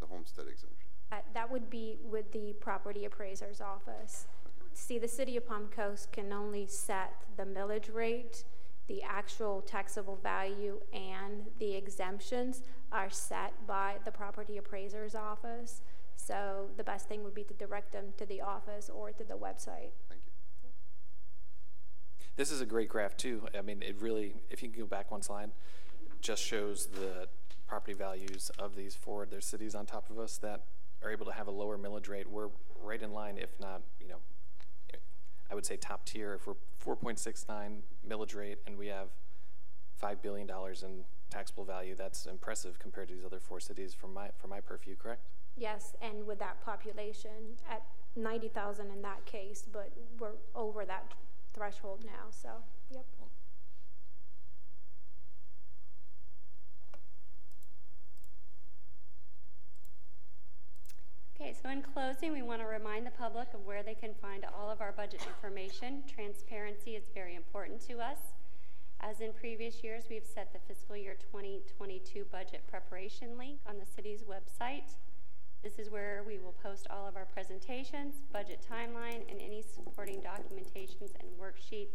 [0.00, 0.88] the homestead exemption.
[1.12, 4.26] Uh, that would be with the property appraiser's office.
[4.74, 8.44] See, the city of Palm Coast can only set the millage rate,
[8.88, 15.82] the actual taxable value, and the exemptions are set by the property appraiser's office.
[16.16, 19.34] So the best thing would be to direct them to the office or to the
[19.34, 19.92] website.
[20.08, 20.70] Thank you.
[22.36, 23.46] This is a great graph too.
[23.56, 25.50] I mean, it really, if you can go back one slide,
[26.20, 27.28] just shows the
[27.66, 29.26] property values of these four.
[29.26, 30.62] There's cities on top of us that
[31.02, 32.28] are able to have a lower millage rate.
[32.30, 32.48] We're
[32.82, 34.18] right in line, if not, you know,
[35.52, 36.32] I would say top tier.
[36.32, 36.54] If we're
[36.96, 39.08] 4.69 millage rate and we have
[39.98, 44.14] five billion dollars in taxable value, that's impressive compared to these other four cities from
[44.14, 44.96] my from my purview.
[44.96, 45.20] Correct?
[45.54, 47.82] Yes, and with that population at
[48.16, 51.12] 90,000 in that case, but we're over that
[51.52, 52.48] threshold now, so,
[52.90, 53.04] yep.
[61.62, 64.68] So in closing, we want to remind the public of where they can find all
[64.68, 66.02] of our budget information.
[66.12, 68.18] Transparency is very important to us.
[69.00, 73.86] As in previous years, we've set the fiscal year 2022 budget preparation link on the
[73.86, 74.94] city's website.
[75.62, 80.20] This is where we will post all of our presentations, budget timeline, and any supporting
[80.20, 81.94] documentations and worksheets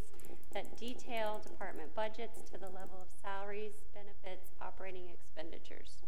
[0.54, 6.04] that detail department budgets to the level of salaries, benefits, operating expenditures.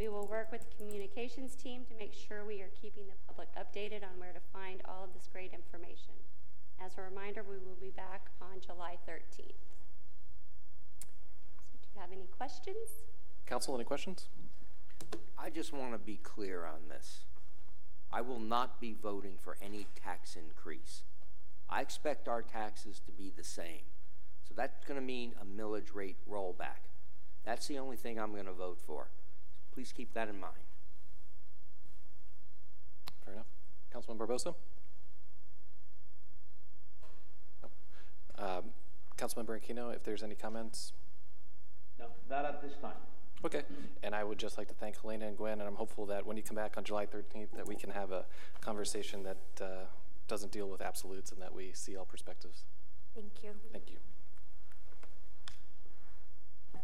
[0.00, 3.48] We will work with the communications team to make sure we are keeping the public
[3.54, 6.14] updated on where to find all of this great information.
[6.82, 9.52] As a reminder, we will be back on July 13th.
[10.96, 12.88] So do you have any questions?
[13.44, 14.28] Council, any questions?
[15.38, 17.24] I just want to be clear on this.
[18.10, 21.02] I will not be voting for any tax increase.
[21.68, 23.84] I expect our taxes to be the same.
[24.48, 26.88] So that's going to mean a millage rate rollback.
[27.44, 29.10] That's the only thing I'm going to vote for.
[29.80, 30.52] Please keep that in mind.
[33.24, 33.46] Fair enough.
[33.90, 34.54] Councilman Barbosa?
[37.62, 38.44] No.
[38.44, 38.64] Um,
[39.16, 40.92] Councilmember Aquino, if there's any comments?
[41.98, 42.92] No, not at this time.
[43.42, 43.62] Okay,
[44.02, 46.36] and I would just like to thank Helena and Gwen, and I'm hopeful that when
[46.36, 48.26] you come back on July 13th, that we can have a
[48.60, 49.86] conversation that uh,
[50.28, 52.64] doesn't deal with absolutes and that we see all perspectives.
[53.14, 53.52] Thank you.
[53.72, 53.96] Thank you.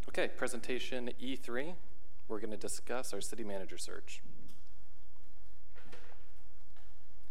[0.09, 1.75] Okay, presentation E3.
[2.29, 4.21] We're going to discuss our city manager search.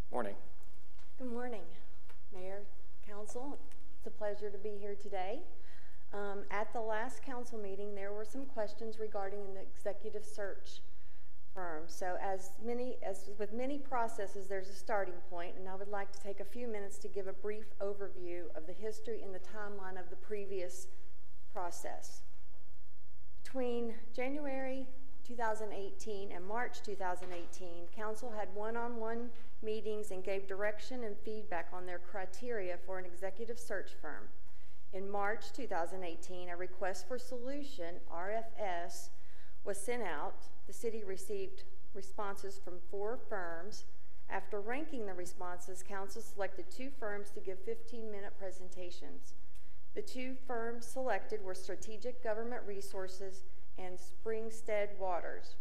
[0.09, 0.35] Morning.
[1.17, 1.63] Good morning,
[2.33, 2.61] Mayor,
[3.05, 3.57] Council.
[3.97, 5.39] It's a pleasure to be here today.
[6.13, 10.79] Um, at the last council meeting, there were some questions regarding an executive search
[11.53, 11.83] firm.
[11.87, 16.13] So as many, as with many processes, there's a starting point, and I would like
[16.13, 19.39] to take a few minutes to give a brief overview of the history and the
[19.39, 20.87] timeline of the previous
[21.51, 22.21] process.
[23.45, 24.87] Between January
[25.23, 29.29] 2018 and March 2018, Council had one-on-one
[29.61, 34.23] meetings and gave direction and feedback on their criteria for an executive search firm.
[34.93, 39.09] In March 2018, a request for solution, RFS,
[39.63, 40.47] was sent out.
[40.65, 43.85] The city received responses from four firms.
[44.27, 49.35] After ranking the responses, Council selected two firms to give 15-minute presentations.
[49.95, 53.43] The two firms selected were Strategic Government Resources
[53.77, 55.55] and Springsted Waters.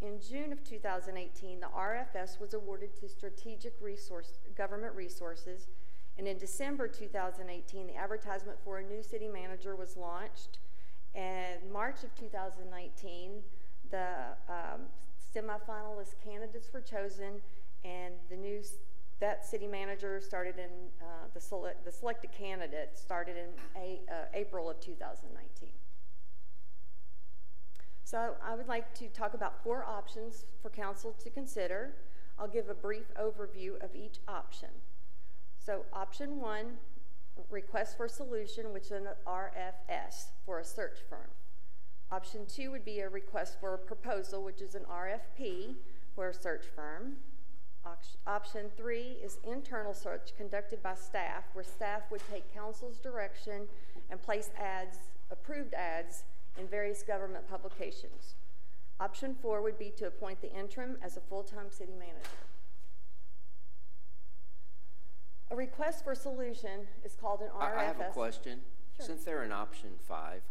[0.00, 5.68] In June of 2018, the RFS was awarded to Strategic Resource, Government Resources,
[6.18, 10.58] and in December 2018, the advertisement for a new city manager was launched.
[11.14, 13.30] And March of 2019,
[13.90, 14.08] the
[14.48, 14.82] um,
[15.34, 17.40] semifinalist candidates were chosen,
[17.84, 18.60] and the new
[19.20, 24.14] that city manager started in uh, the, select, the selected candidate started in a, uh,
[24.34, 25.70] April of 2019.
[28.04, 31.90] So I would like to talk about four options for council to consider.
[32.38, 34.70] I'll give a brief overview of each option.
[35.58, 36.78] So option one,
[37.50, 41.28] request for solution, which is an RFS for a search firm.
[42.10, 45.74] Option two would be a request for a proposal, which is an RFP
[46.14, 47.16] for a search firm.
[48.26, 53.66] Option three is internal search conducted by staff, where staff would take council's direction
[54.10, 54.98] and place ads,
[55.30, 56.24] approved ads,
[56.58, 58.34] in various government publications.
[59.00, 62.18] Option four would be to appoint the interim as a full-time city manager.
[65.50, 67.78] A request for solution is called an RFS.
[67.78, 68.60] I, have a question.
[68.96, 69.06] Sure.
[69.06, 70.42] Since they're in option five,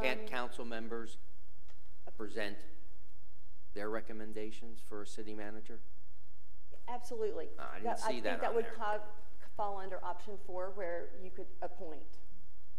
[0.00, 1.18] can't Um, council members
[2.16, 2.56] present
[3.74, 5.80] their recommendations for a city manager?
[6.88, 7.48] Absolutely.
[7.56, 8.74] No, I didn't see I think that that would there.
[8.76, 8.98] ca-
[9.56, 12.18] fall under option four, where you could appoint.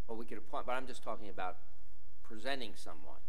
[0.07, 1.57] Well, we could appoint, but I'm just talking about
[2.23, 3.19] presenting someone,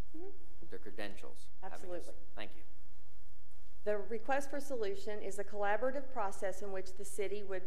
[0.70, 1.46] their credentials.
[1.62, 1.84] having a s- Mm-hmm.
[1.84, 2.14] Absolutely.
[2.36, 2.62] Thank you.
[3.84, 7.62] The request for solution is a collaborative process in which the city would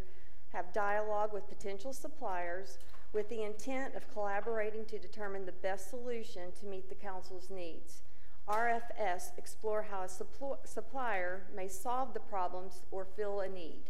[0.54, 2.78] have dialogue with potential suppliers
[3.14, 8.02] with the intent of collaborating to determine the best solution to meet the council's needs.
[8.48, 13.86] RFS explore how a suppl- supplier may solve the problems or fill a need.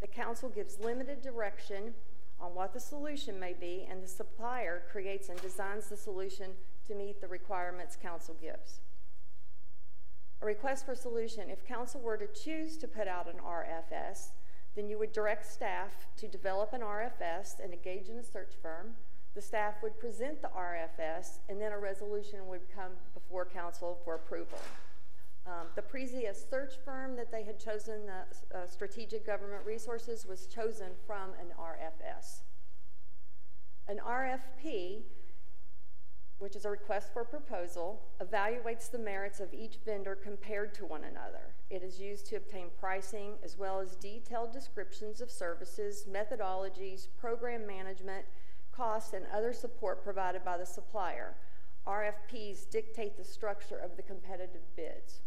[0.00, 1.94] The council gives limited direction
[2.40, 6.52] on what the solution may be, and the supplier creates and designs the solution
[6.86, 8.80] to meet the requirements council gives.
[10.42, 14.32] A request for solution, if council were to choose to put out an RFS,
[14.76, 18.94] then you would direct staff to develop an RFS and engage in a search firm.
[19.36, 24.14] The staff would present the RFS, and then a resolution would come before council for
[24.16, 24.58] approval.
[25.46, 30.46] Um, the previous search firm that they had chosen, the uh, Strategic Government Resources, was
[30.46, 32.40] chosen from an RFS.
[33.86, 35.02] An RFP
[36.38, 41.04] which is a request for proposal, evaluates the merits of each vendor compared to one
[41.04, 41.54] another.
[41.70, 47.66] It is used to obtain pricing as well as detailed descriptions of services, methodologies, program
[47.66, 48.26] management,
[48.76, 51.34] costs, and other support provided by the supplier.
[51.86, 55.20] RFPs dictate the structure of the competitive bids.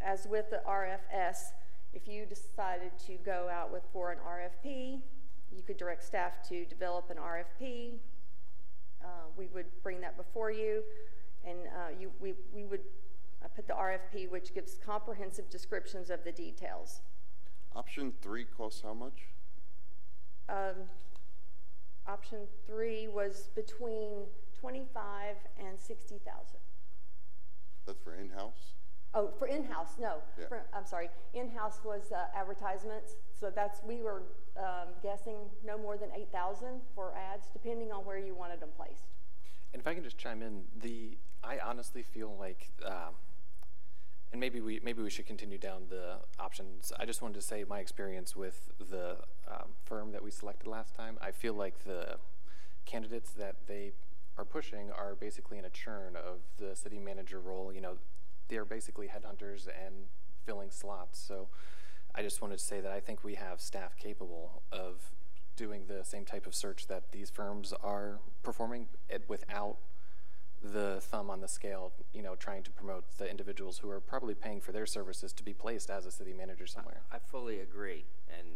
[0.00, 1.52] as with the RFS,
[1.92, 5.00] if you decided to go out with, for an RFP,
[5.50, 7.94] you could direct staff to develop an RFP.
[9.02, 9.06] Uh,
[9.36, 10.82] we would bring that before you,
[11.44, 12.82] and uh, you, we, we would
[13.42, 17.00] uh, put the RFP, which gives comprehensive descriptions of the details.
[17.74, 19.26] Option three costs how much?
[20.48, 20.74] Um,
[22.08, 24.24] option three was between
[24.58, 26.58] 25 and 60,000.
[27.86, 28.74] That's for in-house?
[29.14, 30.16] Oh, for in-house, no.
[30.38, 30.46] Yeah.
[30.48, 31.08] For, I'm sorry.
[31.34, 33.16] In-house was uh, advertisements.
[33.38, 34.22] So that's, we were
[34.58, 39.04] um, guessing no more than 8,000 for ads, depending on where you wanted them placed.
[39.72, 43.14] And if I can just chime in, the I honestly feel like, um,
[44.32, 46.92] and maybe we maybe we should continue down the options.
[46.98, 49.16] I just wanted to say my experience with the
[49.50, 51.18] um, firm that we selected last time.
[51.20, 52.16] I feel like the
[52.84, 53.92] candidates that they
[54.36, 57.72] are pushing are basically in a churn of the city manager role.
[57.72, 57.96] You know,
[58.48, 59.94] they are basically headhunters and
[60.44, 61.18] filling slots.
[61.18, 61.48] So
[62.14, 65.10] I just wanted to say that I think we have staff capable of
[65.56, 69.76] doing the same type of search that these firms are performing it without
[70.62, 74.34] the thumb on the scale, you know, trying to promote the individuals who are probably
[74.34, 77.00] paying for their services to be placed as a city manager somewhere.
[77.12, 78.04] I fully agree,
[78.36, 78.46] and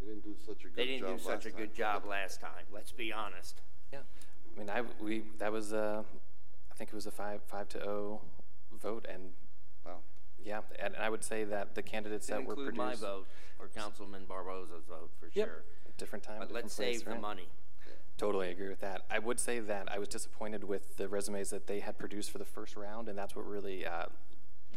[0.00, 1.76] They didn't do such a good job they didn't do such last a good time.
[1.76, 3.60] job last time, let's be honest.
[3.92, 4.00] Yeah,
[4.54, 6.04] I mean, I we that was a,
[6.70, 8.20] I think it was a five five to zero
[8.80, 9.32] vote, and
[9.84, 9.98] Wow.
[10.44, 13.08] yeah, and, and I would say that the candidates Didn't that were include produced my
[13.08, 13.26] vote,
[13.58, 15.46] or Councilman Barbosa's vote, for Yep.
[15.48, 15.62] sure.
[15.98, 17.20] different time, But different let's place, save the right?
[17.20, 17.48] money.
[18.20, 19.06] Totally agree with that.
[19.10, 22.36] I would say that I was disappointed with the resumes that they had produced for
[22.36, 24.04] the first round, and that's what really uh,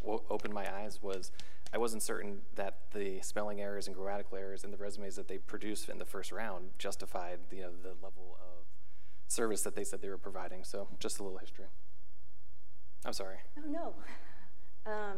[0.05, 1.03] opened my eyes.
[1.03, 1.29] Was
[1.73, 5.39] I wasn't certain that the spelling errors and grammatical errors in the resumes that they
[5.39, 8.63] produced in the first round justified you know the level of
[9.27, 10.63] service that they said they were providing.
[10.63, 11.65] So just a little history.
[13.03, 13.39] I'm sorry.
[13.57, 13.93] Oh, no.
[14.85, 15.15] Um,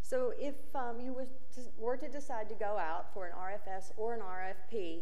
[0.00, 3.92] so if um, you was to, were to decide to go out for an RFS
[3.98, 5.00] or an RFP,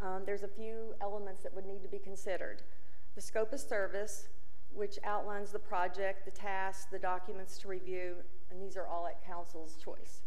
[0.00, 2.62] um, there's a few elements that would need to be considered.
[3.14, 4.28] The scope of service,
[4.72, 8.14] which outlines the project, the tasks, the documents to review,
[8.50, 10.22] and these are all at council's choice.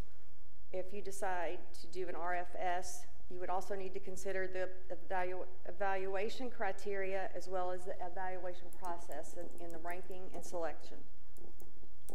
[0.73, 5.45] If you decide to do an RFS, you would also need to consider the evalu-
[5.67, 10.97] evaluation criteria as well as the evaluation process in, in the ranking and selection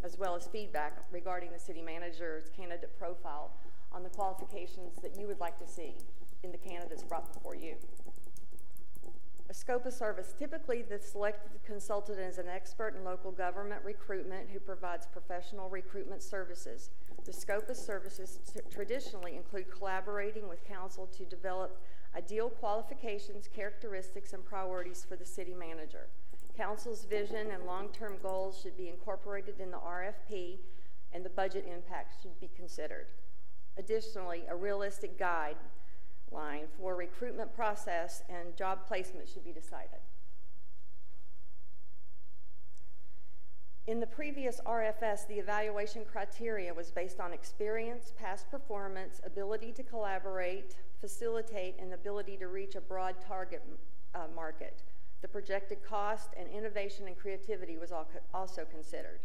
[0.05, 3.51] as well as feedback regarding the city manager's candidate profile
[3.93, 5.95] on the qualifications that you would like to see
[6.43, 7.77] in the candidates brought before you.
[9.49, 10.35] A scope of service.
[10.37, 16.21] Typically, the selected consultant is an expert in local government recruitment who provides professional recruitment
[16.21, 16.91] services.
[17.25, 21.81] The scope of services traditionally include collaborating with council to develop
[22.17, 26.09] ideal qualifications, characteristics, and priorities for the city manager.
[26.57, 30.59] Council's vision and long-term goals should be incorporated in the RFP,
[31.13, 33.07] and the budget impact should be considered.
[33.79, 35.19] Additionally, a realistic
[36.33, 40.01] guideline for recruitment process and job placement should be decided.
[43.87, 49.85] In the previous RFS, the evaluation criteria was based on experience, past performance, ability to
[49.85, 53.63] collaborate, facilitate, and ability to reach a broad target
[54.15, 54.83] uh, market.
[55.23, 57.93] The projected cost and innovation and creativity was
[58.35, 59.21] also considered.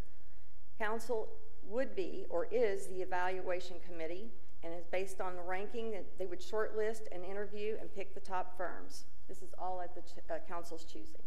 [0.77, 1.27] Council
[1.63, 4.29] would be or is the evaluation committee
[4.63, 8.19] and is based on the ranking that they would shortlist and interview and pick the
[8.19, 9.05] top firms.
[9.27, 11.23] This is all at the ch- uh, council's choosing.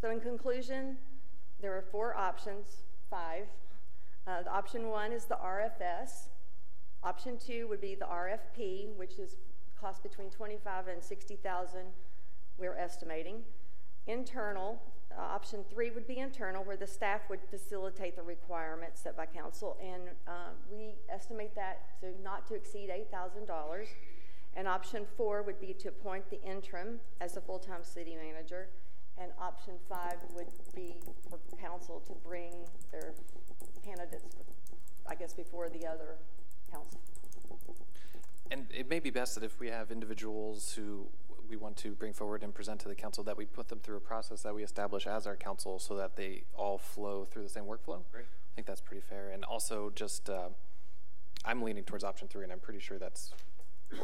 [0.00, 0.96] So, in conclusion,
[1.60, 3.46] there are four options, five.
[4.26, 6.28] Uh, the option one is the RFS.
[7.02, 9.36] Option two would be the RFP, which is
[9.80, 11.80] cost between 25 and 60,000,
[12.58, 13.42] we're estimating.
[14.06, 14.80] Internal,
[15.16, 19.26] uh, option three would be internal, where the staff would facilitate the requirements set by
[19.26, 23.86] council, and uh, we estimate that to not to exceed $8,000.
[24.56, 28.68] And option four would be to appoint the interim as the full-time city manager.
[29.18, 30.96] And option five would be
[31.28, 32.52] for council to bring
[32.90, 33.12] their
[33.84, 34.36] candidates,
[35.06, 36.16] I guess, before the other
[36.72, 37.00] council.
[38.50, 41.06] And it may be best that if we have individuals who
[41.50, 43.96] we want to bring forward and present to the council, that we put them through
[43.96, 47.48] a process that we establish as our council so that they all flow through the
[47.48, 48.00] same workflow.
[48.12, 48.24] Great.
[48.24, 49.30] I think that's pretty fair.
[49.30, 50.48] And also just, uh,
[51.44, 53.32] I'm leaning towards option three, and I'm pretty sure that's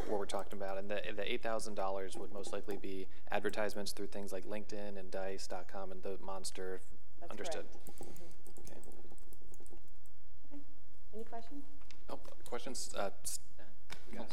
[0.09, 0.77] what we're talking about.
[0.79, 5.93] And the, the $8,000 would most likely be advertisements through things like LinkedIn and Dice.com
[5.93, 6.81] and the Monster.
[7.21, 7.65] That's Understood.
[7.71, 8.03] correct.
[8.03, 8.71] Mhm.
[8.73, 8.81] Okay.
[10.53, 10.61] Okay.
[11.15, 11.65] Any questions?
[12.11, 12.95] Oh, questions?
[12.99, 13.39] Uh, s-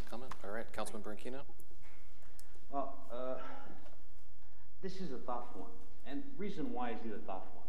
[0.10, 0.32] comment?
[0.44, 1.42] All right, Councilman Branquinho?
[2.74, 3.36] Well, uh,
[4.82, 5.70] this is a tough one.
[6.08, 7.68] And reason why is it a tough one?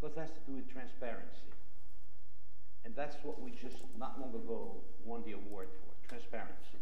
[0.00, 1.50] Because it has to do with transparency.
[2.84, 6.78] And that's what we just not long ago won the award for transparency.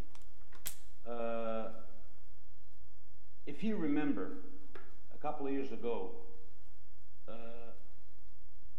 [1.09, 1.69] Uh,
[3.47, 4.33] if you remember,
[5.15, 6.11] a couple of years ago,
[7.27, 7.33] uh,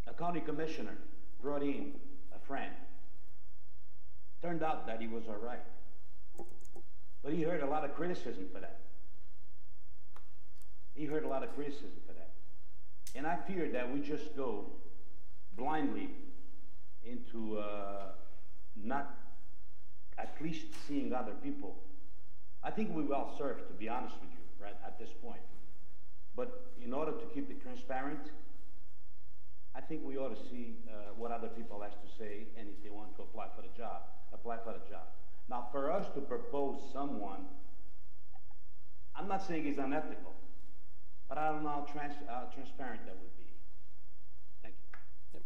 [0.05, 0.95] a county commissioner
[1.41, 1.93] brought in
[2.35, 2.73] a friend.
[4.43, 5.65] Turned out that he was all right.
[7.25, 8.81] But he heard a lot of criticism for that.
[10.93, 12.29] He heard a lot of criticism for that.
[13.15, 14.67] And I feared that we just go
[15.57, 16.11] blindly
[17.03, 18.11] into uh,
[18.75, 19.17] not
[20.19, 21.75] at least seeing other people.
[22.63, 25.41] I think we well served, to be honest with you, right at this point.
[26.35, 28.29] But in order to keep it transparent,
[29.73, 32.83] I think we ought to see uh, what other people have to say, and if
[32.83, 35.07] they want to apply for the job, apply for the job.
[35.49, 37.45] Now, for us to propose someone,
[39.15, 40.33] I'm not saying it's unethical,
[41.29, 43.45] but I don't know how trans uh, transparent that would be.
[44.63, 44.99] Thank you.
[45.35, 45.43] Yep.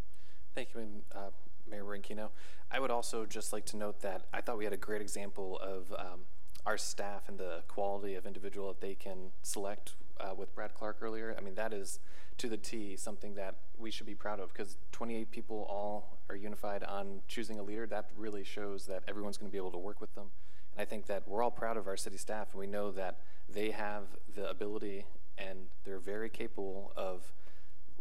[0.56, 1.30] Thank you, uh,
[1.70, 2.30] Mayor Rinkino.
[2.72, 5.60] I would also just like to note that I thought we had a great example
[5.62, 6.22] of um,
[6.66, 10.97] our staff and the quality of individual that they can select uh, with Brad Clark
[11.01, 11.36] earlier.
[11.38, 11.99] I mean, that is
[12.38, 16.36] to the T something that we should be proud of because 28 people all are
[16.36, 17.86] unified on choosing a leader.
[17.86, 20.28] That really shows that everyone's going to be able to work with them.
[20.74, 23.20] And I think that we're all proud of our city staff and we know that
[23.47, 24.03] they have
[24.36, 25.05] the ability
[25.38, 27.32] and they're very capable of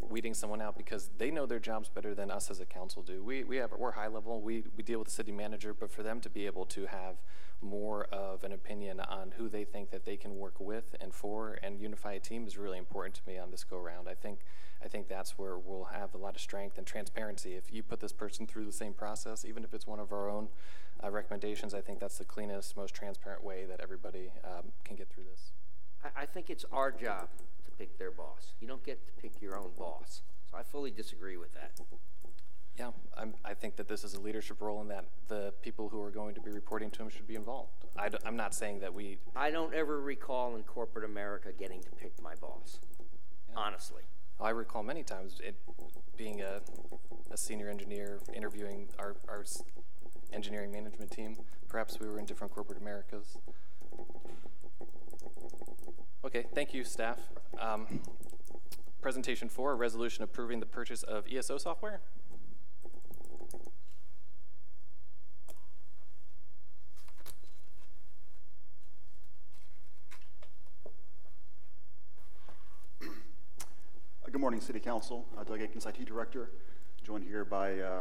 [0.01, 3.23] weeding someone out because they know their jobs better than us as a council do.
[3.23, 6.03] We, we have, we're high level, we, we deal with the city manager, but for
[6.03, 7.17] them to be able to have
[7.61, 11.59] more of an opinion on who they think that they can work with and for
[11.63, 14.09] and unify a team is really important to me on this go round.
[14.09, 14.41] I think,
[14.83, 17.55] I think that's where we'll have a lot of strength and transparency.
[17.55, 20.31] If you put this person through the same process, even if it's one of our
[20.31, 20.49] own
[21.03, 25.09] uh, recommendations, I think that's the cleanest, most transparent way that everybody um, can get
[25.09, 25.53] through this.
[26.17, 27.29] I, think it's our job
[27.79, 28.53] pick their boss.
[28.61, 30.23] You don't get to pick your own boss.
[30.51, 31.73] So I fully disagree with that.
[32.79, 36.01] Yeah, I'm, I think that this is a leadership role and that the people who
[36.03, 37.73] are going to be reporting to him should be involved.
[37.97, 39.19] I d- I'm not saying that we.
[39.35, 42.79] I don't ever recall in corporate America getting to pick my boss.
[43.57, 44.03] Honestly.
[44.41, 45.57] Oh, I recall many times it
[46.17, 46.61] being a,
[47.33, 49.63] a senior engineer interviewing our, our s-
[50.33, 51.37] engineering management team.
[51.69, 53.37] Perhaps we were in different corporate Americas.
[56.25, 57.19] Okay, thank you, staff.
[57.61, 58.01] Um,
[59.01, 62.01] presentation four, resolution approving the purchase of ESO software.
[73.03, 73.07] Uh,
[74.31, 75.25] Good morning, City Council.
[75.37, 76.51] Uh, Doug Akins, IT Director,
[77.03, 78.01] joined here by uh,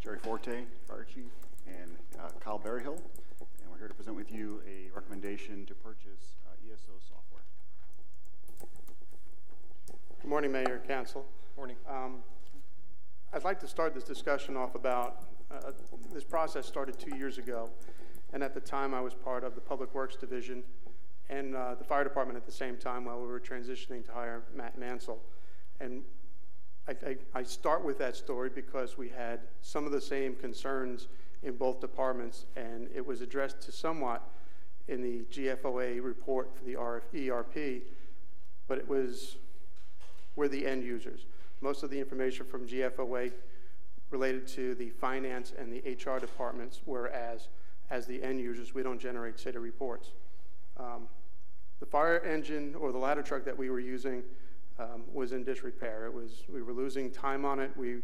[0.00, 1.30] Jerry Forte, Fire Chief,
[1.66, 3.00] and uh, Kyle Berryhill.
[3.40, 6.36] And we're here to present with you a recommendation to purchase
[6.80, 7.42] software.
[10.22, 11.26] Good morning, Mayor and Council.
[11.54, 11.76] Morning.
[11.86, 12.22] Um,
[13.34, 15.72] I'd like to start this discussion off about, uh,
[16.14, 17.68] this process started two years ago,
[18.32, 20.62] and at the time I was part of the Public Works Division
[21.28, 24.42] and uh, the Fire Department at the same time while we were transitioning to hire
[24.54, 25.18] Matt Mansell.
[25.78, 26.02] And
[26.88, 31.08] I, I, I start with that story because we had some of the same concerns
[31.42, 34.26] in both departments, and it was addressed to somewhat
[34.88, 37.82] in the GFOA report for the RF, ERP,
[38.68, 39.36] but it was
[40.34, 41.26] we're the end users.
[41.60, 43.32] Most of the information from GFOA
[44.10, 47.48] related to the finance and the HR departments, whereas
[47.90, 50.12] as the end users, we don't generate city reports.
[50.78, 51.08] Um,
[51.80, 54.22] the fire engine or the ladder truck that we were using
[54.78, 56.06] um, was in disrepair.
[56.06, 57.70] It was we were losing time on it.
[57.76, 58.02] We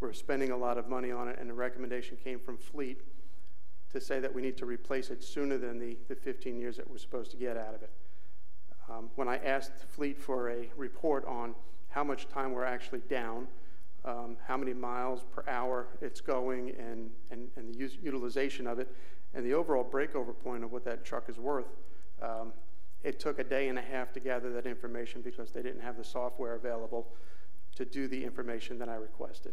[0.00, 3.00] were spending a lot of money on it, and the recommendation came from Fleet
[3.94, 6.90] to say that we need to replace it sooner than the, the 15 years that
[6.90, 7.90] we're supposed to get out of it.
[8.90, 11.54] Um, when I asked the Fleet for a report on
[11.88, 13.46] how much time we're actually down,
[14.04, 18.80] um, how many miles per hour it's going, and, and, and the use, utilization of
[18.80, 18.92] it,
[19.32, 21.68] and the overall breakover point of what that truck is worth,
[22.20, 22.52] um,
[23.04, 25.96] it took a day and a half to gather that information because they didn't have
[25.96, 27.06] the software available
[27.76, 29.52] to do the information that I requested.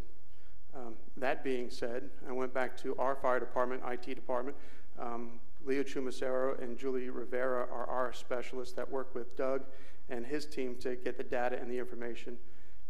[0.74, 4.56] Um, that being said, I went back to our fire department, IT department.
[4.98, 9.64] Um, Leo Chumacero and Julie Rivera are our specialists that work with Doug
[10.10, 12.38] and his team to get the data and the information.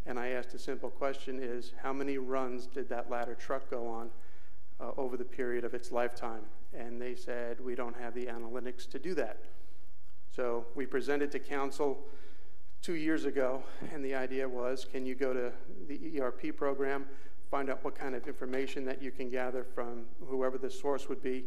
[0.06, 3.88] And I asked a simple question is, how many runs did that ladder truck go
[3.88, 4.10] on
[4.80, 6.42] uh, over the period of its lifetime?
[6.74, 9.40] And they said, we don't have the analytics to do that.
[10.36, 12.00] So we presented to council
[12.82, 13.64] two years ago,
[13.94, 15.52] and the idea was, can you go to
[15.88, 17.06] the ERP program,
[17.52, 21.22] find out what kind of information that you can gather from whoever the source would
[21.22, 21.44] be.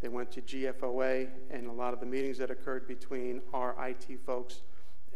[0.00, 4.06] They went to GFOA, and a lot of the meetings that occurred between our IT
[4.24, 4.62] folks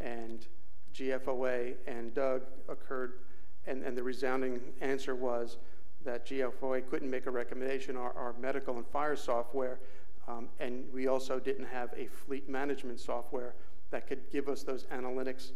[0.01, 0.45] and
[0.93, 3.21] GFOA and Doug occurred,
[3.67, 5.59] and, and the resounding answer was
[6.05, 9.79] that GFOA couldn't make a recommendation, our, our medical and fire software,
[10.27, 13.55] um, and we also didn't have a fleet management software
[13.91, 15.53] that could give us those analytics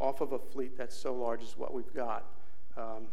[0.00, 2.26] off of a fleet that's so large as what we've got.
[2.76, 3.06] Um,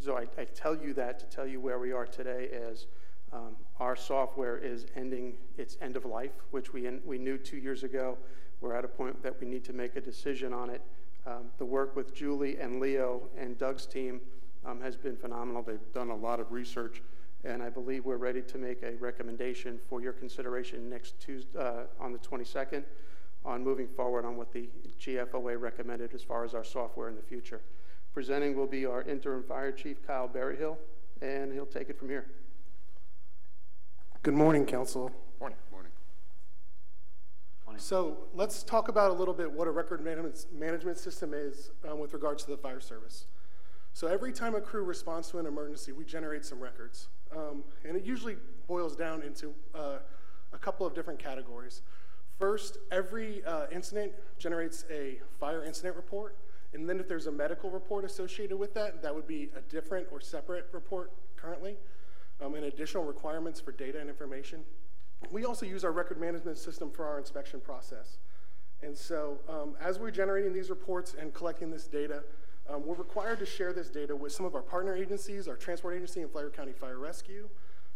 [0.00, 2.86] so I, I tell you that to tell you where we are today as
[3.32, 7.56] um, our software is ending its end of life, which we, in, we knew two
[7.56, 8.16] years ago.
[8.60, 10.80] We're at a point that we need to make a decision on it.
[11.26, 14.20] Um, the work with Julie and Leo and Doug's team
[14.64, 15.62] um, has been phenomenal.
[15.62, 17.02] They've done a lot of research,
[17.44, 21.84] and I believe we're ready to make a recommendation for your consideration next Tuesday, uh,
[22.00, 22.84] on the 22nd
[23.46, 24.68] on moving forward on what the
[25.00, 27.60] GFOA recommended as far as our software in the future.
[28.16, 30.78] Presenting will be our interim fire chief, Kyle Berryhill,
[31.20, 32.24] and he'll take it from here.
[34.22, 35.10] Good morning, Council.
[35.38, 35.58] Morning.
[35.70, 35.92] Morning.
[37.76, 41.98] So let's talk about a little bit what a record management, management system is um,
[41.98, 43.26] with regards to the fire service.
[43.92, 47.08] So every time a crew responds to an emergency, we generate some records.
[47.36, 48.36] Um, and it usually
[48.66, 49.98] boils down into uh,
[50.54, 51.82] a couple of different categories.
[52.38, 56.38] First, every uh, incident generates a fire incident report.
[56.72, 60.06] And then if there's a medical report associated with that, that would be a different
[60.10, 61.76] or separate report currently,
[62.44, 64.60] um, and additional requirements for data and information.
[65.30, 68.18] We also use our record management system for our inspection process.
[68.82, 72.24] And so um, as we're generating these reports and collecting this data,
[72.68, 75.94] um, we're required to share this data with some of our partner agencies, our transport
[75.94, 77.48] agency and Flagler County Fire Rescue,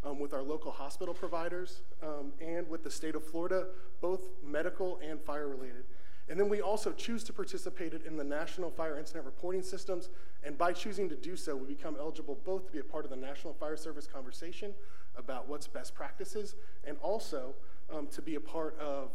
[0.04, 3.66] um, with our local hospital providers, um, and with the state of Florida,
[4.00, 5.84] both medical and fire related.
[6.30, 10.10] And then we also choose to participate in the National Fire Incident Reporting Systems,
[10.44, 13.10] and by choosing to do so, we become eligible both to be a part of
[13.10, 14.72] the National Fire Service conversation
[15.16, 16.54] about what's best practices,
[16.84, 17.56] and also
[17.92, 19.10] um, to be a part of,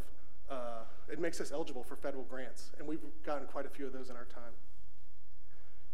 [0.50, 3.94] uh, it makes us eligible for federal grants, and we've gotten quite a few of
[3.94, 4.52] those in our time.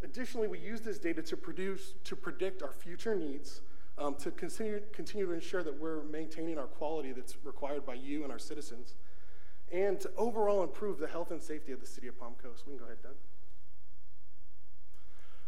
[0.03, 3.61] Additionally, we use this data to produce, to predict our future needs,
[3.99, 8.23] um, to continue, continue to ensure that we're maintaining our quality that's required by you
[8.23, 8.95] and our citizens,
[9.71, 12.63] and to overall improve the health and safety of the city of Palm Coast.
[12.65, 13.15] We can go ahead, Doug.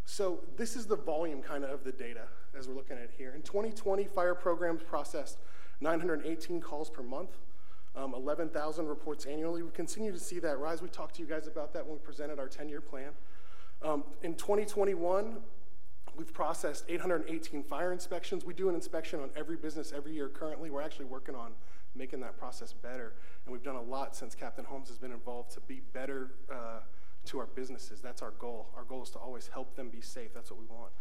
[0.06, 3.34] So this is the volume kind of of the data as we're looking at here.
[3.36, 5.38] In 2020, fire programs processed
[5.82, 7.32] 918 calls per month,
[7.96, 9.64] um, 11,000 reports annually.
[9.64, 10.82] We continue to see that rise.
[10.82, 13.12] We talked to you guys about that when we presented our 10-year plan.
[13.82, 15.38] Um, in 2021,
[16.16, 18.46] we've processed 818 fire inspections.
[18.46, 20.70] We do an inspection on every business every year currently.
[20.70, 21.52] We're actually working on
[21.96, 23.14] making that process better.
[23.46, 26.80] And we've done a lot since Captain Holmes has been involved to be better uh,
[27.26, 28.02] to our businesses.
[28.02, 28.70] That's our goal.
[28.76, 30.34] Our goal is to always help them be safe.
[30.34, 30.92] That's what we want.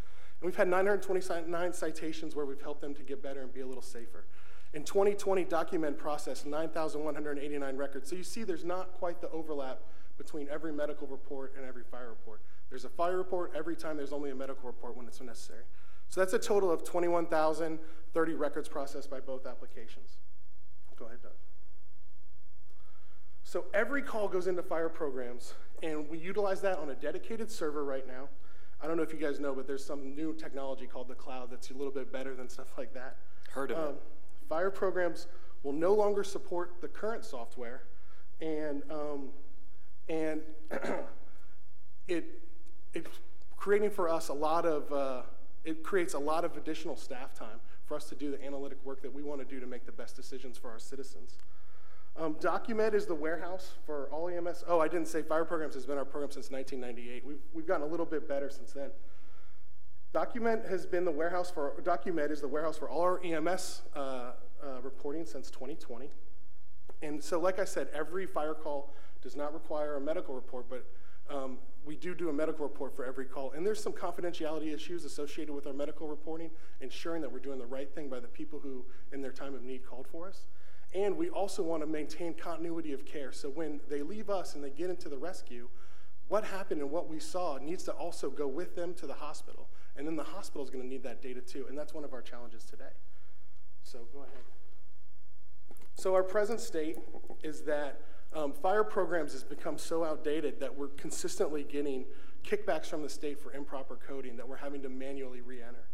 [0.41, 3.67] And we've had 929 citations where we've helped them to get better and be a
[3.67, 4.25] little safer.
[4.73, 8.09] In 2020, Documed processed 9,189 records.
[8.09, 9.81] So you see there's not quite the overlap
[10.17, 12.41] between every medical report and every fire report.
[12.69, 15.63] There's a fire report every time there's only a medical report when it's necessary.
[16.09, 20.17] So that's a total of 21,030 records processed by both applications.
[21.03, 21.31] Go ahead, Doug.
[23.43, 27.83] So every call goes into fire programs, and we utilize that on a dedicated server
[27.83, 28.29] right now.
[28.81, 31.51] I don't know if you guys know, but there's some new technology called the cloud
[31.51, 33.17] that's a little bit better than stuff like that.
[33.51, 34.03] Heard of um, it.
[34.47, 35.27] Fire programs
[35.63, 37.83] will no longer support the current software,
[38.39, 39.27] and um,
[40.07, 40.39] and
[42.07, 42.41] it
[42.93, 43.19] it's
[43.57, 45.21] creating for us a lot of uh,
[45.65, 49.01] it creates a lot of additional staff time for us to do the analytic work
[49.01, 51.37] that we want to do to make the best decisions for our citizens.
[52.15, 54.63] Um, Documed is the warehouse for all EMS.
[54.67, 57.25] Oh, I didn't say fire programs has been our program since 1998.
[57.25, 58.91] We've, we've gotten a little bit better since then.
[60.13, 63.99] Documed has been the warehouse for, Documed is the warehouse for all our EMS uh,
[63.99, 64.33] uh,
[64.83, 66.09] reporting since 2020.
[67.01, 70.85] And so, like I said, every fire call does not require a medical report, but
[71.29, 73.51] um, we do do a medical report for every call.
[73.51, 76.49] And there's some confidentiality issues associated with our medical reporting,
[76.81, 79.63] ensuring that we're doing the right thing by the people who, in their time of
[79.63, 80.45] need, called for us.
[80.93, 83.31] And we also want to maintain continuity of care.
[83.31, 85.67] So when they leave us and they get into the rescue,
[86.29, 89.67] what happened and what we saw needs to also go with them to the hospital.
[89.97, 91.65] And then the hospital is going to need that data too.
[91.67, 92.93] And that's one of our challenges today.
[93.83, 94.43] So go ahead.
[95.95, 96.97] So our present state
[97.43, 98.01] is that
[98.35, 102.05] um, fire programs has become so outdated that we're consistently getting
[102.43, 105.87] kickbacks from the state for improper coding that we're having to manually re-enter.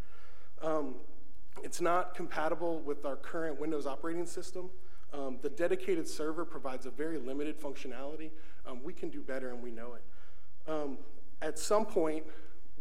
[0.61, 0.95] Um,
[1.63, 4.69] it's not compatible with our current Windows operating system.
[5.13, 8.31] Um, the dedicated server provides a very limited functionality.
[8.65, 10.71] Um, we can do better and we know it.
[10.71, 10.97] Um,
[11.41, 12.23] at some point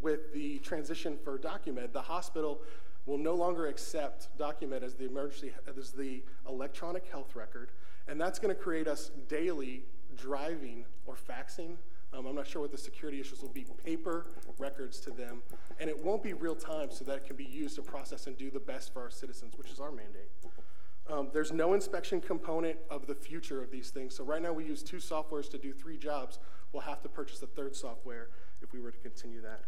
[0.01, 2.61] with the transition for Documed, the hospital
[3.07, 7.71] will no longer accept Documed as the emergency, as the electronic health record,
[8.09, 9.85] and that's gonna create us daily
[10.17, 11.77] driving or faxing
[12.13, 13.67] Um, I'm not sure what the security issues will be.
[13.85, 14.29] Paper
[14.59, 15.43] records to them,
[15.79, 18.37] and it won't be real time so that it can be used to process and
[18.37, 20.31] do the best for our citizens, which is our mandate.
[21.11, 24.17] Um, there's no inspection component of the future of these things.
[24.17, 26.39] So right now we use two softwares to do three jobs.
[26.73, 28.29] We'll have to purchase a third software
[28.63, 29.65] if we were to continue that.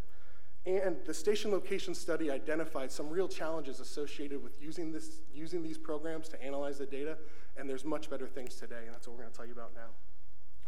[0.66, 5.78] And the station location study identified some real challenges associated with using, this, using these
[5.78, 7.16] programs to analyze the data,
[7.56, 9.74] and there's much better things today, and that's what we're going to tell you about
[9.74, 9.88] now.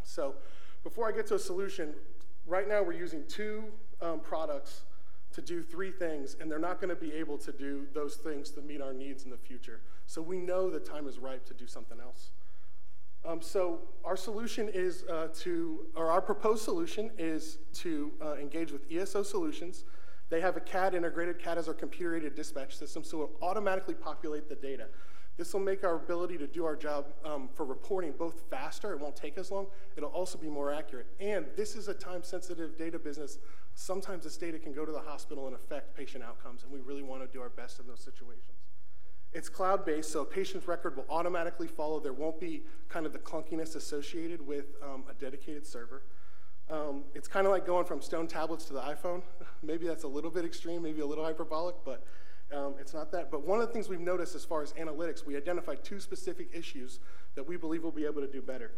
[0.02, 0.34] So
[0.82, 1.94] before I get to a solution,
[2.46, 3.64] right now we're using two
[4.00, 4.82] um, products
[5.32, 8.50] to do three things, and they're not going to be able to do those things
[8.50, 9.80] to meet our needs in the future.
[10.06, 12.30] So we know the time is ripe to do something else.
[13.24, 18.72] Um, so our solution is uh, to, or our proposed solution is to uh, engage
[18.72, 19.84] with ESO Solutions.
[20.28, 21.38] They have a CAD integrated.
[21.38, 24.86] CAD is our computer-aided dispatch system, so it'll automatically populate the data.
[25.36, 29.00] This will make our ability to do our job um, for reporting both faster, it
[29.00, 29.66] won't take as long,
[29.96, 31.06] it'll also be more accurate.
[31.20, 33.38] And this is a time-sensitive data business.
[33.74, 37.02] Sometimes this data can go to the hospital and affect patient outcomes, and we really
[37.02, 38.58] want to do our best in those situations.
[39.34, 41.98] It's cloud-based, so a patient's record will automatically follow.
[42.00, 46.02] There won't be kind of the clunkiness associated with um, a dedicated server.
[46.70, 49.22] Um, it's kind of like going from stone tablets to the iPhone.
[49.62, 52.04] maybe that's a little bit extreme, maybe a little hyperbolic, but
[52.54, 53.30] um, it's not that.
[53.30, 56.50] But one of the things we've noticed as far as analytics, we identified two specific
[56.52, 57.00] issues
[57.34, 58.72] that we believe we'll be able to do better.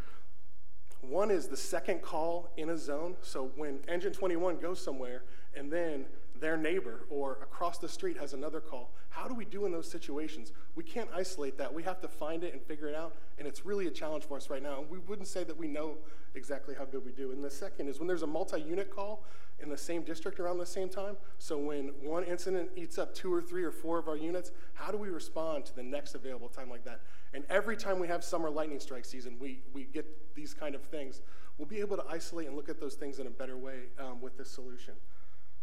[1.00, 3.16] One is the second call in a zone.
[3.22, 5.24] So when Engine 21 goes somewhere
[5.54, 6.06] and then
[6.44, 8.92] their neighbor or across the street has another call.
[9.08, 10.52] How do we do in those situations?
[10.74, 11.72] We can't isolate that.
[11.72, 14.36] We have to find it and figure it out, and it's really a challenge for
[14.36, 14.80] us right now.
[14.80, 15.94] And we wouldn't say that we know
[16.34, 17.32] exactly how good we do.
[17.32, 19.24] And the second is when there's a multi-unit call
[19.58, 21.16] in the same district around the same time.
[21.38, 24.90] So when one incident eats up two or three or four of our units, how
[24.92, 27.00] do we respond to the next available time like that?
[27.32, 30.82] And every time we have summer lightning strike season, we, we get these kind of
[30.82, 31.22] things.
[31.56, 34.20] We'll be able to isolate and look at those things in a better way um,
[34.20, 34.94] with this solution.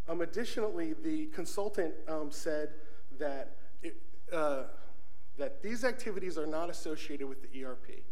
[0.08, 2.70] Um, additionally, the consultant um, said
[3.20, 3.96] that, it,
[4.34, 4.64] uh,
[5.38, 8.04] that these activities are not associated with the ERP,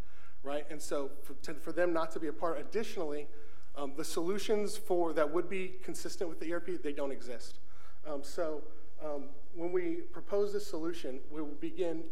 [0.43, 0.65] right?
[0.69, 3.27] And so for, to, for them not to be a part, additionally,
[3.75, 7.59] um, the solutions for that would be consistent with the ERP, they don't exist.
[8.07, 8.61] Um, so
[9.03, 9.25] um,
[9.55, 12.03] when we propose this solution, we will begin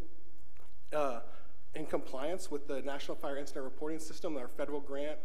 [0.93, 1.19] uh,
[1.75, 5.17] in compliance with the National Fire Incident Reporting System, our federal grant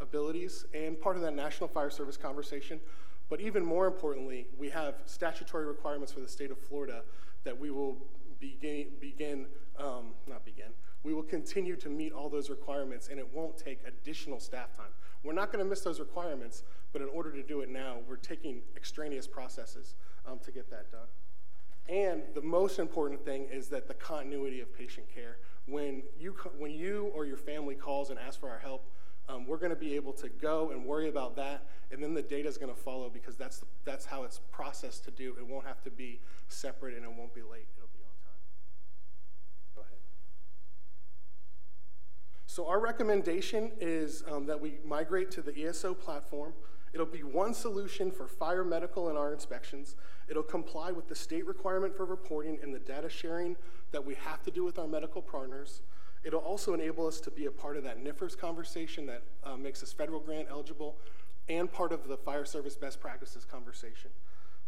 [0.00, 2.80] abilities, and part of that National Fire Service conversation
[3.28, 7.02] but even more importantly, we have statutory requirements for the state of Florida
[7.44, 7.96] that we will
[8.40, 9.46] begin, begin
[9.78, 10.70] um, not begin,
[11.02, 14.90] we will continue to meet all those requirements and it won't take additional staff time.
[15.22, 16.62] We're not going to miss those requirements,
[16.92, 19.94] but in order to do it now, we're taking extraneous processes
[20.26, 21.06] um, to get that done.
[21.88, 25.38] And the most important thing is that the continuity of patient care.
[25.66, 28.90] When you, when you or your family calls and asks for our help,
[29.28, 32.22] um, we're going to be able to go and worry about that, and then the
[32.22, 35.34] data is going to follow because that's, the, that's how it's processed to do.
[35.38, 37.66] It won't have to be separate and it won't be late.
[37.76, 38.40] It'll be on time.
[39.74, 39.98] Go ahead.
[42.46, 46.54] So our recommendation is um, that we migrate to the ESO platform.
[46.94, 49.94] It'll be one solution for fire, medical, and our inspections.
[50.28, 53.56] It'll comply with the state requirement for reporting and the data sharing
[53.92, 55.82] that we have to do with our medical partners.
[56.28, 59.82] It'll also enable us to be a part of that NFIRS conversation that uh, makes
[59.82, 60.98] us federal grant eligible
[61.48, 64.10] and part of the fire service best practices conversation.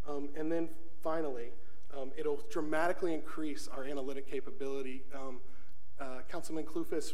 [0.09, 0.71] Um, and then
[1.03, 1.51] finally,
[1.95, 5.03] um, it'll dramatically increase our analytic capability.
[5.15, 5.41] Um,
[6.01, 7.13] uh, Councilman Klufas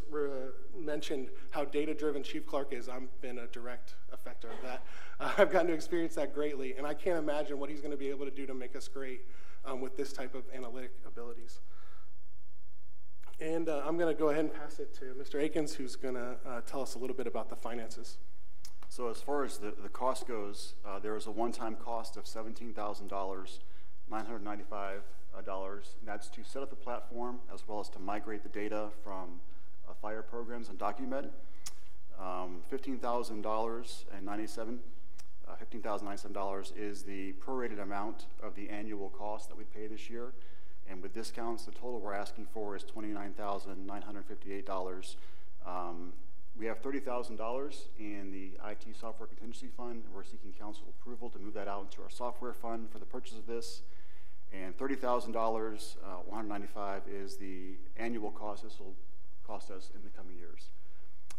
[0.78, 2.88] mentioned how data-driven Chief Clark is.
[2.88, 4.84] I've been a direct effector of that.
[5.18, 7.96] Uh, I've gotten to experience that greatly, and I can't imagine what he's going to
[7.96, 9.22] be able to do to make us great
[9.64, 11.60] um, with this type of analytic abilities.
[13.38, 15.38] And uh, I'm going to go ahead and pass it to Mr.
[15.42, 18.16] Akins, who's going to uh, tell us a little bit about the finances.
[18.88, 22.24] So as far as the, the cost goes, uh, there is a one-time cost of
[22.24, 23.60] $17,000, $995,
[24.10, 24.96] uh,
[25.36, 29.42] and that's to set up the platform as well as to migrate the data from
[29.86, 31.28] uh, fire programs and DocuMed.
[32.18, 34.78] Um, $15,097
[35.48, 40.32] uh, $15,097 is the prorated amount of the annual cost that we pay this year.
[40.88, 45.16] And with discounts, the total we're asking for is $29,958.
[45.66, 46.12] Um,
[46.58, 51.38] we have $30,000 in the IT software contingency fund, and we're seeking council approval to
[51.38, 53.82] move that out into our software fund for the purchase of this.
[54.52, 58.94] And $30,000, uh, 195 is the annual cost this will
[59.46, 60.70] cost us in the coming years.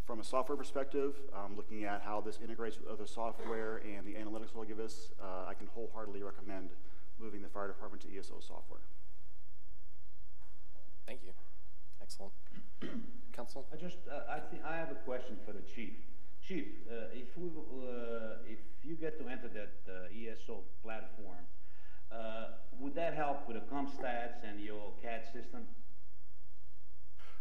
[0.06, 4.14] From a software perspective, um, looking at how this integrates with other software and the
[4.14, 6.70] analytics will give us, uh, I can wholeheartedly recommend
[7.20, 8.82] moving the fire department to ESO software.
[11.08, 11.32] Thank you.
[12.02, 12.34] Excellent.
[13.34, 13.66] Council?
[13.72, 15.94] I just, uh, I think, I have a question for the chief.
[16.46, 21.46] Chief, uh, if we, uh, if you get to enter that uh, ESO platform,
[22.12, 22.48] uh,
[22.80, 25.66] would that help with the CompStats and your CAD system?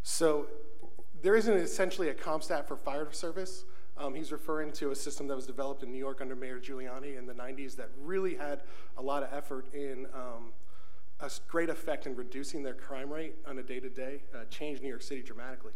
[0.02, 0.46] So
[1.22, 3.64] there isn't essentially a CompStat for fire service.
[3.96, 7.18] Um, he's referring to a system that was developed in New York under Mayor Giuliani
[7.18, 8.60] in the 90s that really had
[8.96, 10.52] a lot of effort in um,
[11.20, 15.02] a great effect in reducing their crime rate on a day-to-day, uh, changed New York
[15.02, 15.72] City dramatically.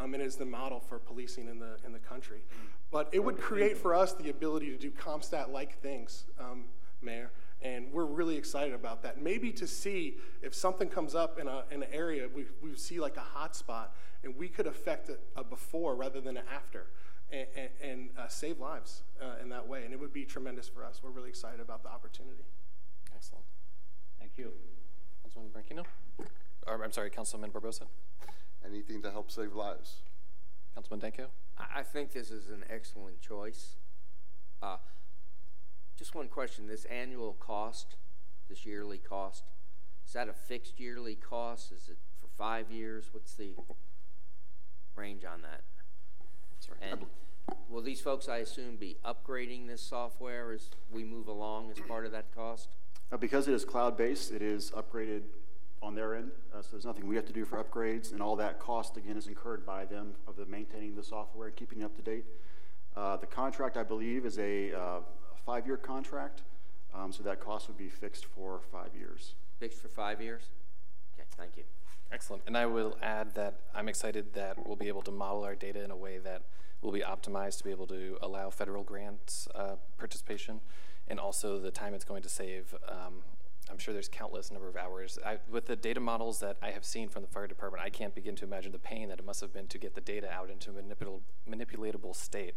[0.00, 2.42] Um, and is the model for policing in the, in the country.
[2.92, 6.66] But it would create for us the ability to do CompStat-like things, um,
[7.02, 7.32] Mayor,
[7.62, 9.20] and we're really excited about that.
[9.20, 13.00] Maybe to see if something comes up in, a, in an area, we, we see
[13.00, 16.86] like a hot spot, and we could affect it a before rather than an after,
[17.32, 19.84] and, and, and uh, save lives uh, in that way.
[19.84, 21.00] And it would be tremendous for us.
[21.02, 22.44] We're really excited about the opportunity.
[23.12, 23.44] Excellent.
[24.20, 24.52] Thank you.
[25.38, 26.26] Councilman Branquinho?
[26.66, 27.82] Or, I'm sorry, Councilman Barbosa?
[28.64, 30.02] Anything to help save lives.
[30.74, 31.28] Councilman Danko?
[31.56, 33.76] I, I think this is an excellent choice.
[34.62, 34.76] Uh,
[35.96, 37.96] just one question, this annual cost,
[38.48, 39.44] this yearly cost,
[40.06, 41.72] is that a fixed yearly cost?
[41.72, 43.10] Is it for five years?
[43.12, 43.54] What's the
[44.96, 45.62] range on that?
[46.58, 46.78] Sorry.
[46.82, 47.06] And
[47.68, 52.06] will these folks, I assume, be upgrading this software as we move along as part
[52.06, 52.70] of that cost?
[53.10, 55.22] Uh, Because it is cloud-based, it is upgraded
[55.80, 58.36] on their end, uh, so there's nothing we have to do for upgrades, and all
[58.36, 61.84] that cost, again, is incurred by them of the maintaining the software and keeping it
[61.84, 62.24] up to date.
[62.96, 65.00] Uh, The contract, I believe, is a uh,
[65.46, 66.42] five-year contract,
[66.92, 69.34] um, so that cost would be fixed for five years.
[69.58, 70.50] Fixed for five years?
[71.14, 71.64] Okay, thank you.
[72.10, 72.42] Excellent.
[72.46, 75.82] And I will add that I'm excited that we'll be able to model our data
[75.84, 76.42] in a way that
[76.80, 80.60] will be optimized to be able to allow federal grants uh, participation,
[81.08, 82.74] and also the time it's going to save.
[82.88, 83.22] Um,
[83.70, 85.18] I'm sure there's countless number of hours.
[85.24, 88.14] I, with the data models that I have seen from the fire department, I can't
[88.14, 90.48] begin to imagine the pain that it must have been to get the data out
[90.48, 92.54] into a manipul- manipulatable state.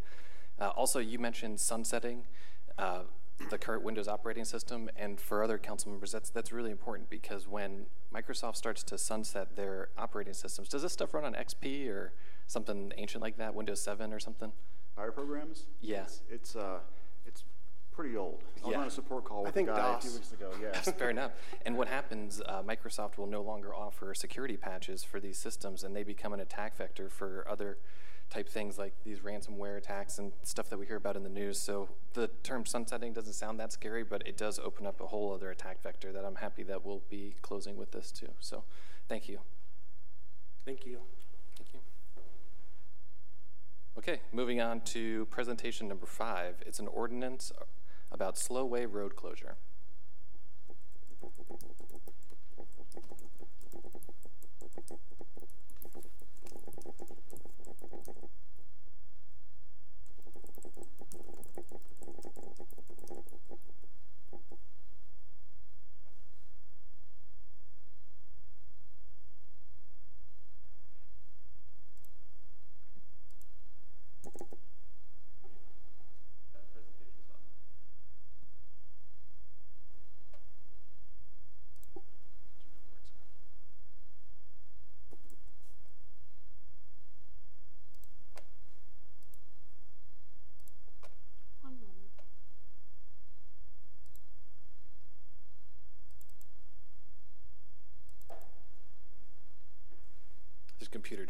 [0.60, 2.24] Uh, also, you mentioned sunsetting
[2.78, 3.02] uh,
[3.50, 7.48] the current Windows operating system, and for other council members, that's that's really important because
[7.48, 12.14] when Microsoft starts to sunset their operating systems, does this stuff run on XP or
[12.48, 14.52] something ancient like that, Windows 7 or something?
[14.96, 15.66] Fire programs?
[15.80, 16.04] Yeah.
[16.04, 17.01] It's, it's, uh, it's
[18.02, 18.40] pretty old.
[18.64, 18.82] I was Yeah.
[18.82, 20.04] on a support call I with a think guy a DOS.
[20.04, 20.72] few weeks ago, yeah.
[20.82, 21.34] Fair enough.
[21.68, 25.96] And what happens, uh, Microsoft will no longer offer security patches for these systems, and
[25.96, 27.78] they become an attack vector for other
[28.32, 31.60] type things like these ransomware attacks and stuff that we hear about in the news.
[31.60, 35.32] So the term sunsetting doesn't sound that scary, but it does open up a whole
[35.32, 38.30] other attack vector that I'm happy that we'll be closing with this too.
[38.40, 38.64] So
[39.08, 39.42] thank you.
[40.66, 41.02] Thank you.
[41.58, 41.80] Thank you.
[43.98, 46.56] Okay, moving on to presentation number five.
[46.66, 47.52] It's an ordinance
[48.12, 49.56] about slowway road closure.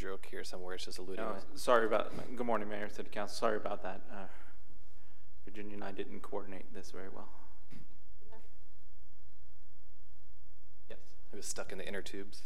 [0.02, 0.74] Joke here somewhere.
[0.74, 1.32] It's just eluding me.
[1.54, 4.02] sorry about, good morning, Mayor, City Council, sorry about that.
[4.12, 4.26] Uh,
[5.46, 7.30] Virginia and I didn't coordinate this very well.
[10.90, 10.98] Yes.
[11.32, 12.42] It was stuck in the inner tubes.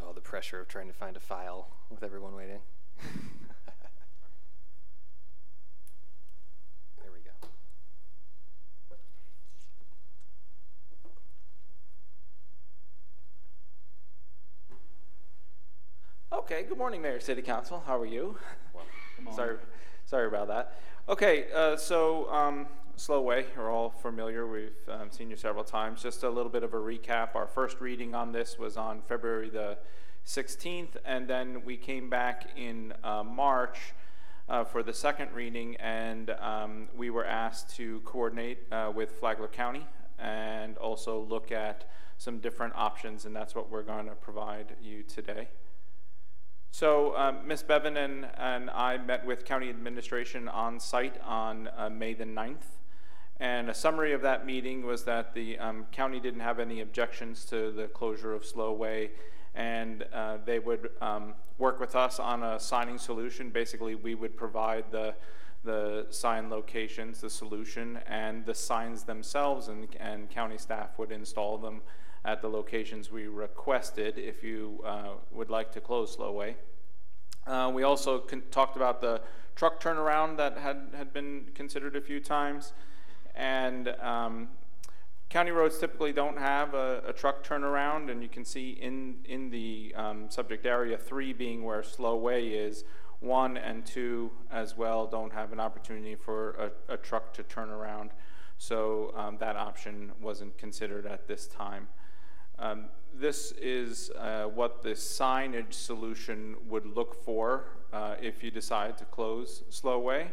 [0.00, 2.60] Oh, the pressure of trying to find a file with everyone waiting.
[7.02, 7.30] There we go.
[16.32, 18.36] Okay, good morning, Mayor, City Council, how are you?
[19.26, 19.34] on.
[19.34, 19.56] Sorry,
[20.06, 20.78] sorry about that.
[21.08, 26.02] Okay, uh, so, um, Slow Way, you're all familiar, we've, um, seen you several times.
[26.02, 29.48] Just a little bit of a recap, our first reading on this was on February
[29.50, 29.78] the
[30.24, 33.78] sixteenth, and then we came back in, uh, March,
[34.48, 39.48] uh, for the second reading, and, um, we were asked to coordinate, uh, with Flagler
[39.48, 39.86] County
[40.20, 45.02] and also look at some different options, and that's what we're going to provide you
[45.02, 45.48] today.
[46.70, 47.62] So um, Ms.
[47.62, 52.76] Bevan and, and I met with county administration on site on uh, May the 9th.
[53.40, 57.44] And a summary of that meeting was that the um, county didn't have any objections
[57.46, 59.10] to the closure of Slowway
[59.54, 63.50] and uh, they would um, work with us on a signing solution.
[63.50, 65.14] Basically, we would provide the
[65.62, 71.58] the sign locations, the solution, and the signs themselves, and, and county staff would install
[71.58, 71.82] them
[72.24, 76.54] at the locations we requested if you uh, would like to close Slowway.
[77.46, 78.20] Uh, we also
[78.50, 79.20] talked about the
[79.56, 82.72] truck turnaround that had, had been considered a few times.
[83.34, 84.48] And um,
[85.30, 89.48] county roads typically don't have a, a, truck turnaround, and you can see in, in
[89.48, 92.84] the um, subject area three being where Slowway is,
[93.20, 97.70] one and two as well don't have an opportunity for a, a truck to turn
[97.70, 98.10] around.
[98.58, 101.88] So um, that option wasn't considered at this time.
[102.58, 108.98] Um, this is uh, what the signage solution would look for uh, if you decide
[108.98, 110.30] to close slow Slowway.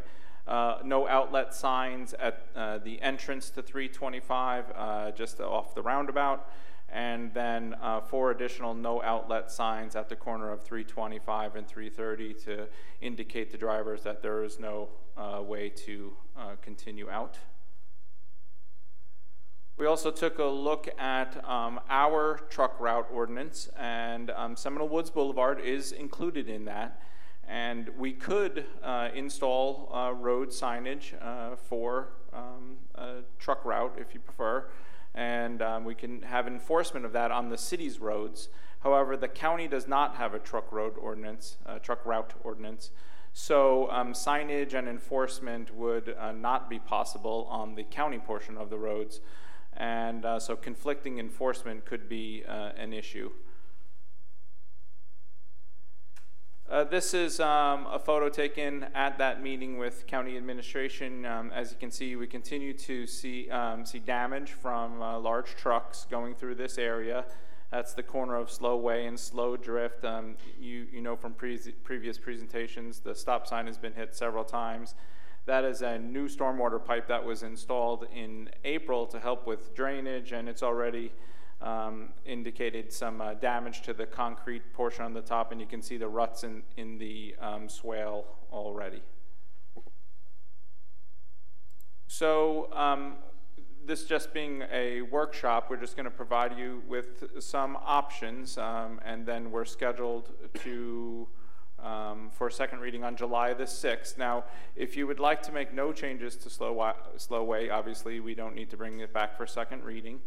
[0.48, 6.48] Uh, no outlet signs at uh, the entrance to 325, uh, just off the roundabout
[6.90, 12.34] and then uh, four additional no outlet signs at the corner of 325 and 330
[12.34, 12.68] to
[13.02, 17.38] indicate to drivers that there is no uh, way to uh, continue out.
[19.78, 25.12] We also took a look at um, our truck route ordinance, and um, Seminole Woods
[25.12, 27.00] Boulevard is included in that.
[27.48, 34.14] And we could uh, install uh, road signage uh, for um, a truck route if
[34.14, 34.70] you prefer
[35.16, 38.50] and um, we can have enforcement of that on the city's roads.
[38.82, 42.92] However, the county does not have a truck road ordinance, truck route ordinance.
[43.34, 48.70] So um, signage and enforcement would uh, not be possible on the county portion of
[48.70, 49.20] the roads.
[49.74, 53.32] And uh, so conflicting enforcement could be an issue.
[56.70, 61.26] Uh, this is um, a photo taken at that meeting with county administration.
[61.26, 65.56] Um, as you can see, we continue to see, um, see damage from uh, large
[65.56, 67.24] trucks going through this area.
[67.72, 70.04] That's the corner of Slowway and Slow Drift.
[70.04, 74.44] Um, you, you know from pre previous presentations, the stop sign has been hit several
[74.44, 74.94] times.
[75.46, 80.34] That is a new stormwater pipe that was installed in April to help with drainage,
[80.34, 81.14] and it's already
[81.62, 85.82] um, indicated some uh, damage to the concrete portion on the top, and you can
[85.82, 89.02] see the ruts in, in the um, swale already.
[92.08, 93.16] So um,
[93.86, 99.00] this just being a workshop, we're just going to provide you with some options, um,
[99.04, 100.32] and then we're scheduled
[100.64, 101.28] to
[101.80, 104.18] um, for a second reading on July the 6th.
[104.18, 104.46] Now,
[104.76, 108.56] if you would like to make no changes to Slow, Slow Way, obviously we don't
[108.56, 110.20] need to bring it back for second reading.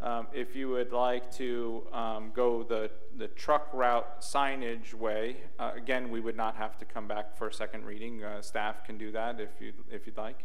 [0.00, 5.72] Um, if you would like to um, go the, the truck route signage way, uh,
[5.76, 8.22] again, we would not have to come back for a second reading.
[8.22, 10.44] Uh, staff can do that if you'd, if you'd like.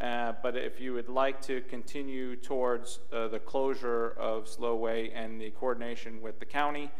[0.00, 5.40] Uh, but if you would like to continue towards uh, the closure of Slowway and
[5.40, 6.92] the coordination with the county,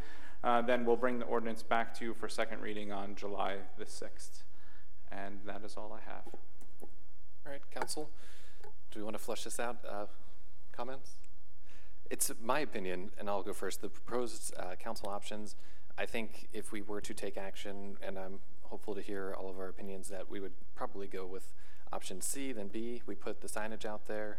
[0.42, 3.84] uh, then we'll bring the ordinance back to you for second reading on July the
[3.84, 4.42] 6th.
[5.12, 6.24] And that is all I have.
[6.82, 8.10] All right, Council,
[8.90, 9.76] do we want to flush this out?
[9.88, 10.06] Uh,
[10.72, 11.12] comments?
[12.10, 13.80] It's my opinion, and I'll go first.
[13.80, 15.56] The proposed uh, council options,
[15.98, 19.58] I think if we were to take action, and I'm hopeful to hear all of
[19.58, 21.52] our opinions, that we would probably go with
[21.92, 23.02] option C, then B.
[23.06, 24.38] We put the signage out there,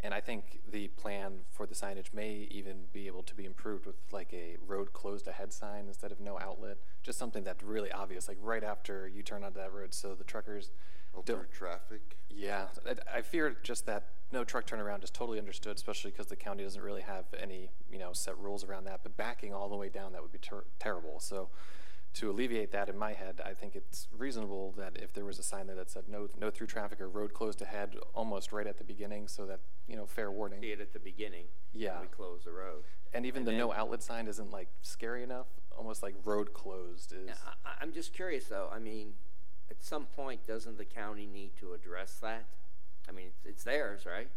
[0.00, 3.84] and I think the plan for the signage may even be able to be improved
[3.84, 6.78] with like a road closed ahead sign instead of no outlet.
[7.02, 10.24] Just something that's really obvious, like right after you turn onto that road, so the
[10.24, 10.70] truckers
[11.14, 12.16] Over traffic.
[12.30, 16.36] Yeah, I, I fear just that no truck turnaround is totally understood, especially because the
[16.36, 19.00] county doesn't really have any, you know, set rules around that.
[19.02, 21.20] But backing all the way down, that would be ter terrible.
[21.20, 21.50] So
[22.14, 25.42] to alleviate that in my head, I think it's reasonable that if there was a
[25.42, 28.78] sign there that said no, no through traffic or road closed ahead, almost right at
[28.78, 30.60] the beginning, so that you know, fair warning.
[30.62, 31.44] See it at the beginning.
[31.74, 32.00] Yeah.
[32.00, 32.84] we close the road.
[33.12, 35.46] And even And the then- no outlet sign isn't like scary enough.
[35.76, 37.28] Almost like road closed is.
[37.64, 38.68] I, I'm just curious though.
[38.72, 39.14] I mean,
[39.72, 42.44] at some point, doesn't the county need to address that?
[43.08, 44.28] I mean, it's, it's theirs, right?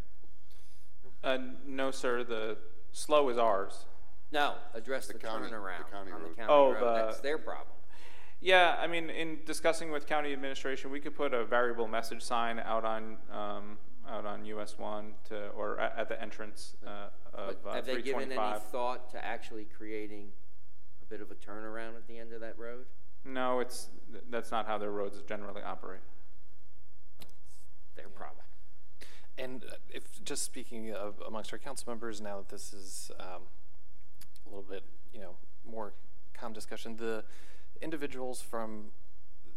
[1.23, 1.37] Uh,
[1.67, 2.23] no, sir.
[2.23, 2.57] The
[2.93, 3.85] slow is ours.
[4.31, 6.37] No, address the, county- the turnaround county on the road.
[6.37, 6.81] county Oh, road.
[6.81, 7.67] the- That's their problem.
[8.39, 12.59] Yeah, I mean, in discussing with county administration, we could put a variable message sign
[12.59, 17.55] out on um, out on US one to or at, at the entrance uh, of
[17.63, 18.63] But uh, have they given any 325.
[18.71, 20.27] thought to actually creating
[21.01, 22.85] a bit of a turnaround at the end of that road?
[23.23, 26.01] No, it's th- that's not how their roads generally operate.
[27.95, 28.45] Their problem.
[29.37, 33.43] And uh, if just speaking of amongst our council members, now that this is um,
[34.45, 34.83] a little bit,
[35.13, 35.35] you know,
[35.69, 35.93] more
[36.33, 37.23] calm discussion, the
[37.81, 38.91] individuals from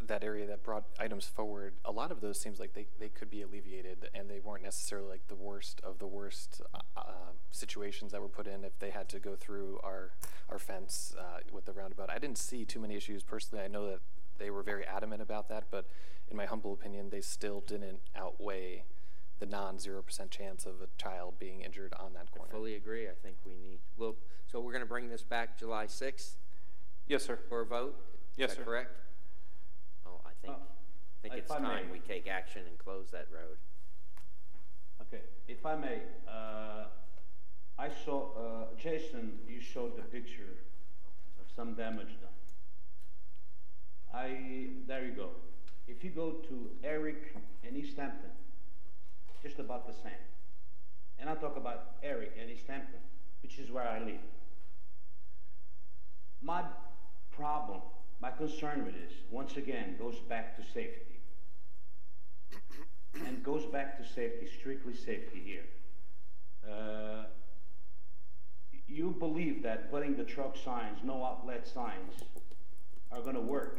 [0.06, 3.30] that area that brought items forward, a lot of those seems like they, they could
[3.30, 7.02] be alleviated and they weren't necessarily like the worst of the worst uh, uh,
[7.50, 10.12] situations that were put in if they had to go through our,
[10.48, 12.10] our fence uh, with the roundabout.
[12.10, 13.64] I didn't see too many issues personally.
[13.64, 14.00] I know that
[14.38, 15.86] they were very adamant about that, but
[16.30, 18.84] in my humble opinion, they still didn't outweigh
[19.40, 22.50] the non 0% chance of a child being injured on that corner.
[22.50, 23.06] I fully agree.
[23.08, 24.16] I think we need, well,
[24.50, 26.36] so we're going to bring this back July 6th
[27.06, 27.38] Yes, sir.
[27.48, 27.96] for a vote?
[28.36, 28.64] Yes, Is sir.
[28.64, 28.90] correct?
[30.06, 31.66] Oh, I think, Uh, I think it's I may.
[31.68, 33.58] time we take action and close that road.
[35.02, 36.86] Okay, if I may, uh,
[37.78, 40.58] I saw, uh, Jason, you showed the picture
[41.40, 42.30] of some damage done.
[44.14, 45.30] I, there you go.
[45.86, 47.34] If you go to Eric
[47.66, 48.30] and East Hampton,
[49.42, 50.12] just about the same.
[51.18, 53.00] And I talk about Eric and East Hampton,
[53.42, 54.20] which is where I live.
[56.40, 56.62] My
[57.30, 57.80] problem,
[58.20, 61.20] my concern with this, once again, goes back to safety.
[63.26, 65.64] and goes back to safety, strictly safety here.
[66.70, 67.24] Uh,
[68.86, 72.14] you believe that putting the truck signs, no outlet signs,
[73.12, 73.78] are gonna work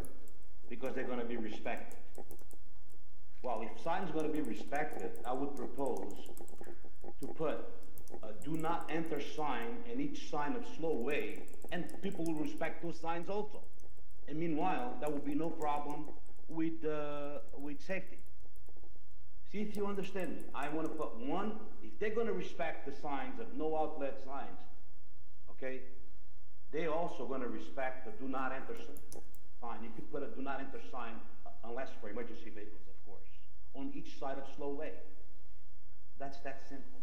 [0.69, 1.97] because they're gonna be respected.
[3.41, 6.29] Well, if signs gonna be respected, I would propose
[7.21, 7.57] to put
[8.23, 12.83] a do not enter sign and each sign of slow way, and people will respect
[12.83, 13.61] those signs also.
[14.27, 16.05] And meanwhile, there will be no problem
[16.47, 18.19] with, uh, with safety.
[19.51, 20.43] See if you understand me.
[20.53, 24.21] I want to put one, if they're going to respect the signs of no outlet
[24.23, 24.59] signs,
[25.51, 25.81] okay,
[26.71, 29.21] they also going to respect the do not enter s-
[29.61, 29.83] sign.
[29.83, 31.13] You could put a do not enter sign,
[31.45, 33.29] uh, unless for emergency vehicles, of course,
[33.75, 34.91] on each side of slow way.
[36.19, 36.99] That's that simple.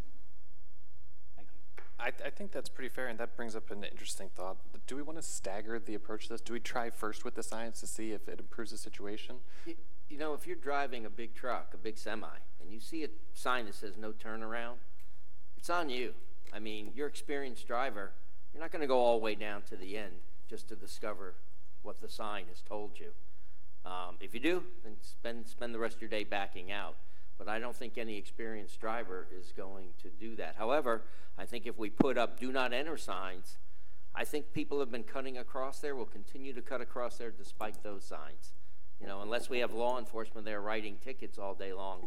[1.37, 1.83] Thank you.
[1.99, 4.57] I, I think that's pretty fair, and that brings up an interesting thought.
[4.87, 6.41] Do we want to stagger the approach to this?
[6.41, 9.37] Do we try first with the science to see if it improves the situation?
[9.65, 9.75] You,
[10.09, 12.29] you know, if you're driving a big truck, a big semi,
[12.61, 14.77] and you see a sign that says no turnaround,
[15.57, 16.13] it's on you.
[16.53, 18.13] I mean, you're experienced driver.
[18.53, 20.13] You're not going to go all the way down to the end
[20.49, 21.35] just to discover
[21.87, 23.13] what the sign has told you.
[23.89, 26.97] Um, if you do, then spend spend the rest of your day backing out.
[27.39, 30.57] But I don't think any experienced driver is going to do that.
[30.59, 31.03] However,
[31.39, 33.59] I think if we put up do not enter signs,
[34.15, 37.83] I think people have been cutting across there, will continue to cut across there despite
[37.83, 38.55] those signs.
[39.01, 42.07] You know, unless we have law enforcement there writing tickets all day long,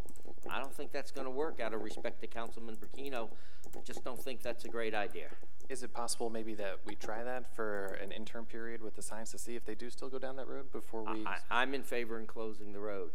[0.49, 3.29] I don't think that's going to work out of respect to Councilman Branquinho.
[3.75, 5.27] I just don't think that's a great idea.
[5.69, 9.31] Is it possible maybe that we try that for an interim period with the science
[9.31, 11.23] to see if they do still go down that road before we?
[11.27, 13.11] I, I'm in favor in closing the road,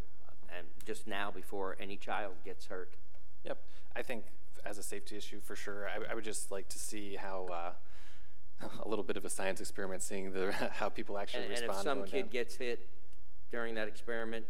[0.57, 2.93] and just now before any child gets hurt.
[3.45, 3.59] Yep,
[3.97, 4.27] I think
[4.65, 5.89] as a safety issue for sure.
[5.89, 9.61] I, I would just like to see how uh, a little bit of a science
[9.61, 11.79] experiment, seeing the how people actually And, and respond.
[11.79, 12.29] if some going kid down.
[12.31, 12.89] gets hit
[13.51, 14.47] during that experiment,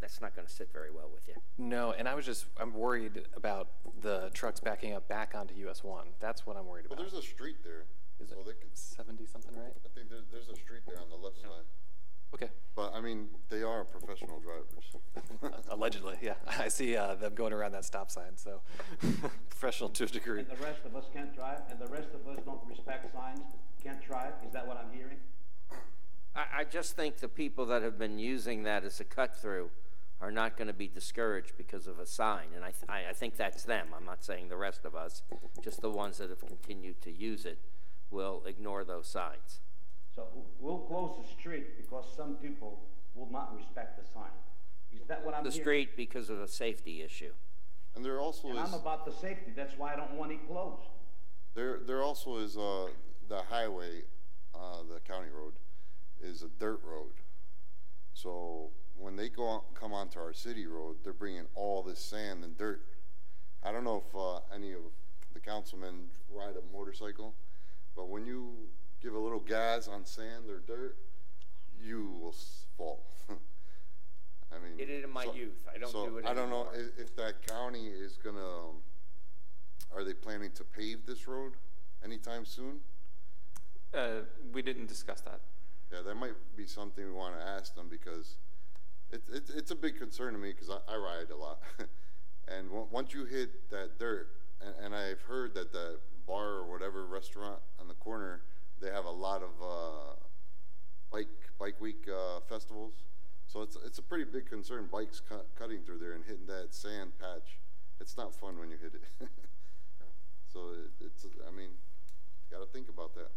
[0.00, 1.34] that's not going to sit very well with you.
[1.58, 3.68] No, and I was just I'm worried about
[4.00, 6.08] the trucks backing up back onto US one.
[6.20, 7.10] That's what I'm worried Well, about.
[7.10, 7.84] there's a street there.
[8.18, 9.74] Is so it they could, seventy something, right?
[9.84, 11.66] I think there's, there's a street there on the left side.
[12.34, 12.48] Okay.
[12.74, 15.54] But I mean, they are professional drivers.
[15.70, 16.34] Allegedly, yeah.
[16.46, 18.60] I see uh, them going around that stop sign, so
[19.50, 20.40] professional to a degree.
[20.40, 23.40] And the rest of us can't drive, and the rest of us don't respect signs,
[23.82, 24.32] can't drive?
[24.46, 25.18] Is that what I'm hearing?
[26.36, 29.70] I, I just think the people that have been using that as a cut through
[30.20, 33.12] are not going to be discouraged because of a sign, and I, th- I, I
[33.12, 33.88] think that's them.
[33.96, 35.22] I'm not saying the rest of us,
[35.62, 37.58] just the ones that have continued to use it
[38.10, 39.60] will ignore those signs.
[40.14, 40.26] So
[40.58, 42.80] we'll close the street because some people
[43.14, 44.30] will not respect the sign.
[44.94, 45.62] Is that what I'm The hearing?
[45.64, 47.32] street because of a safety issue.
[47.94, 50.46] And there also And is I'm about the safety, that's why I don't want it
[50.48, 50.88] closed.
[51.54, 52.86] there there also is uh
[53.28, 54.04] the highway,
[54.54, 55.52] uh the county road,
[56.22, 57.12] is a dirt road.
[58.14, 62.44] So when they go on, come onto our city road, they're bringing all this sand
[62.44, 62.82] and dirt.
[63.62, 64.80] I don't know if uh, any of
[65.34, 67.34] the councilmen ride a motorcycle,
[67.94, 68.54] but when you
[69.02, 70.96] give a little gas on sand or dirt,
[71.82, 72.34] you will
[72.76, 73.04] fall.
[73.28, 75.66] I mean, Did it in my so- youth.
[75.74, 78.38] I don't so do it I don't know if, if that county is gonna.
[78.38, 78.76] Um,
[79.94, 81.52] are they planning to pave this road
[82.04, 82.80] anytime soon?
[83.94, 84.22] Uh,
[84.52, 85.40] we didn't discuss that.
[85.92, 88.36] Yeah, that might be something we want to ask them because
[89.12, 91.60] it's it's it's a big concern to me because I, I ride a lot,
[92.48, 94.28] and on- once you hit that dirt,
[94.60, 98.42] and, and I've heard that the bar or whatever restaurant on the corner
[98.80, 100.14] they have a lot of uh,
[101.12, 102.94] bike bike week uh, festivals,
[103.46, 104.88] so it's it's a pretty big concern.
[104.90, 107.58] Bikes cut, cutting through there and hitting that sand patch,
[108.00, 109.28] it's not fun when you hit it.
[110.52, 111.70] so it, it's I mean,
[112.50, 113.30] got to think about that.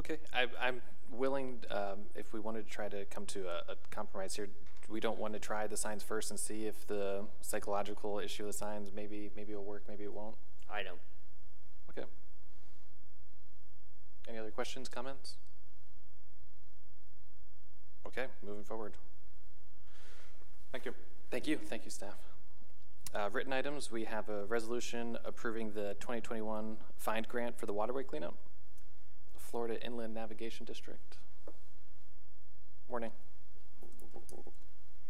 [0.00, 0.80] Okay, I, I'm
[1.12, 4.48] willing, um, if we wanted to try to come to a, a compromise here,
[4.88, 8.46] we don't want to try the signs first and see if the psychological issue of
[8.46, 10.36] the signs maybe maybe it'll work, maybe it won't.
[10.72, 10.98] I don't.
[11.90, 12.08] Okay.
[14.26, 15.34] Any other questions, comments?
[18.06, 18.94] Okay, moving forward.
[20.72, 20.94] Thank you.
[21.30, 21.58] Thank you.
[21.58, 22.16] Thank you, staff.
[23.14, 28.02] Uh, written items, we have a resolution approving the 2021 FIND grant for the waterway
[28.02, 28.34] cleanup.
[29.50, 31.16] Florida Inland Navigation District.
[32.88, 33.10] Morning.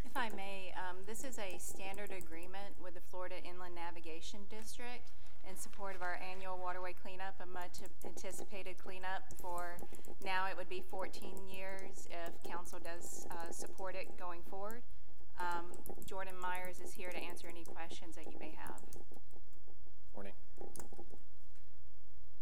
[0.02, 5.10] If I may, um, this is a standard agreement with the Florida Inland Navigation District
[5.48, 9.76] in support of our annual waterway cleanup, a much anticipated cleanup for
[10.24, 14.82] now it would be 14 years if council does uh, support it going forward.
[15.38, 15.66] Um,
[16.06, 18.80] Jordan Myers is here to answer any questions that you may have.
[20.14, 20.32] Morning.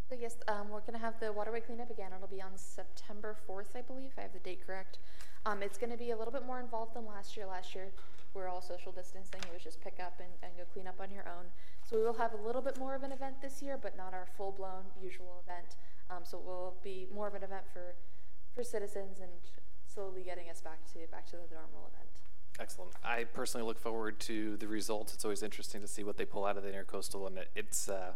[0.08, 2.12] So yes, um, we're gonna have the waterway cleanup again.
[2.16, 4.12] It'll be on September fourth, I believe.
[4.16, 4.98] I have the date correct.
[5.44, 7.44] Um, it's gonna be a little bit more involved than last year.
[7.44, 7.92] Last year,
[8.34, 9.40] we are all social distancing.
[9.42, 11.44] It was just pick up and, and go clean up on your own.
[11.84, 14.14] So we will have a little bit more of an event this year, but not
[14.14, 15.76] our full-blown usual event.
[16.10, 17.94] Um, so it will be more of an event for,
[18.54, 19.30] for citizens and
[19.86, 22.08] slowly getting us back to, back to the normal event.
[22.58, 22.92] Excellent.
[23.04, 25.12] I personally look forward to the results.
[25.12, 27.88] It's always interesting to see what they pull out of the intercoastal, and it, it's
[27.88, 28.12] uh,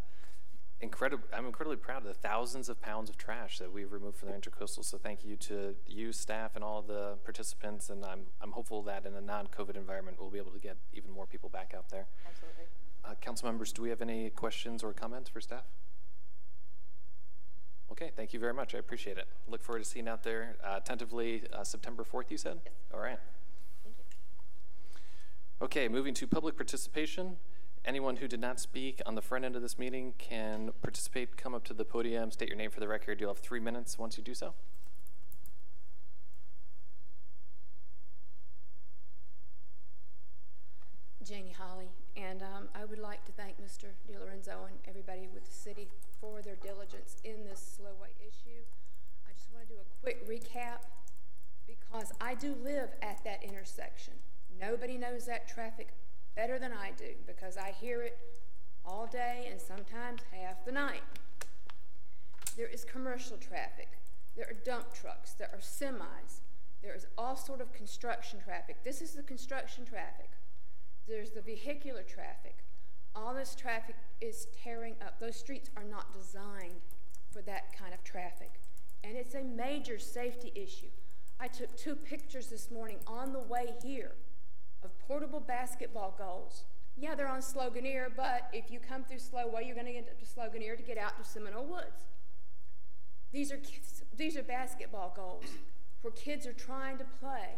[0.83, 1.25] incredible.
[1.33, 4.35] I'm incredibly proud of the thousands of pounds of trash that we've removed from the
[4.35, 4.85] intercoastal.
[4.85, 7.89] So thank you to you, staff, and all the participants.
[7.89, 11.11] And I'm I'm hopeful that in a non-COVID environment, we'll be able to get even
[11.11, 12.07] more people back out there.
[12.29, 12.65] Absolutely.
[13.05, 15.65] Uh, council members, do we have any questions or comments for staff?
[17.91, 18.75] Okay, thank you very much.
[18.75, 19.27] I appreciate it.
[19.49, 22.61] Look forward to seeing out there uh, tentatively uh, September 4th, you said?
[22.65, 22.73] Yes.
[22.95, 23.19] All right.
[23.85, 25.65] Thank you.
[25.67, 27.37] Okay, moving to public participation.
[27.85, 31.53] Anyone who did not speak on the front end of this meeting can participate, come
[31.53, 33.21] up to the podium, state your name for the record.
[33.21, 34.55] You'll have three minutes once you do so.
[41.25, 43.87] Janie Holly, and um, I would like to thank Mr.
[44.09, 45.89] DiLorenzo and everybody with the city
[46.21, 48.63] for their diligence in this slow slowway issue.
[49.29, 50.83] I just want to do a quick recap
[51.67, 54.15] because I do live at that intersection.
[54.61, 55.89] Nobody knows that traffic
[56.35, 58.19] better than I do because I hear it
[58.85, 61.03] all day and sometimes half the night.
[62.57, 63.89] There is commercial traffic.
[64.37, 65.33] There are dump trucks.
[65.33, 66.41] There are semis.
[66.83, 68.77] There is all sort of construction traffic.
[68.85, 70.31] This is the construction traffic.
[71.07, 72.57] There's the vehicular traffic.
[73.15, 75.21] All this traffic is tearing up.
[75.21, 76.81] Those streets are not designed
[77.31, 78.61] for that kind of traffic.
[79.05, 80.91] And it's a major safety issue.
[81.39, 84.13] I took two pictures this morning on the way here
[84.85, 86.65] of portable basketball goals.
[86.97, 90.19] Yeah, they're on Sloganeer, but if you come through Slowway, you're going to get up
[90.19, 92.05] to Sloganeer to get out to Seminole Woods.
[93.33, 95.45] These are kids, these are basketball goals
[96.03, 97.49] where kids are trying to play,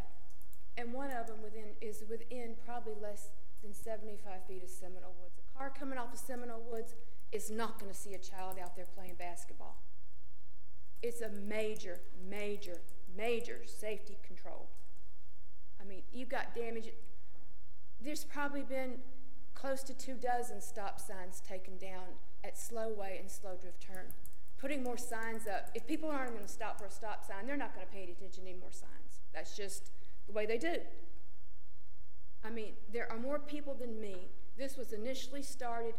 [0.76, 3.30] and one of them within is within probably less
[3.62, 5.38] than 75 feet of Seminole Woods.
[5.38, 6.94] A car coming off of Seminole Woods
[7.32, 9.82] is not going to see a child out there playing basketball.
[11.02, 12.80] It's a major, major,
[13.16, 14.68] major safety control.
[15.80, 16.90] I mean, you've got damage.
[18.05, 18.98] There's probably been
[19.55, 22.05] close to two dozen stop signs taken down
[22.44, 24.12] at Slowway and Slow Drift Turn.
[24.59, 25.70] Putting more signs up.
[25.74, 28.02] If people aren't going to stop for a stop sign, they're not going to pay
[28.02, 29.20] any attention to more signs.
[29.32, 29.90] That's just
[30.26, 30.76] the way they do.
[32.44, 34.28] I mean, there are more people than me.
[34.59, 35.94] This was initially started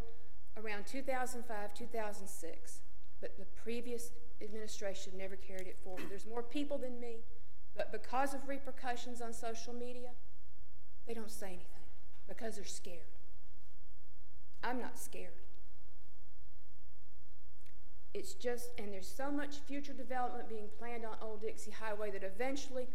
[0.57, 2.79] around 2005, 2006,
[3.19, 4.11] but the previous
[4.43, 6.03] administration never carried it forward.
[6.07, 7.17] There's more people than me,
[7.75, 10.09] but because of repercussions on social media,
[11.07, 11.74] they don't say anything
[12.27, 13.11] because they're scared.
[14.63, 15.33] I'm not scared.
[18.13, 22.23] It's just, and there's so much future development being planned on Old Dixie Highway that
[22.23, 22.87] eventually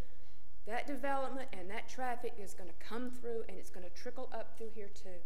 [0.66, 4.30] that development and that traffic is going to come through and it's going to trickle
[4.32, 5.20] up through here too.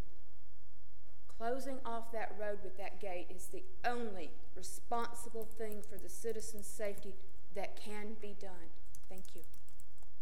[1.38, 6.66] Closing off that road with that gate is the only responsible thing for the citizens'
[6.66, 7.14] safety
[7.54, 8.70] that can be done.
[9.08, 9.42] Thank you.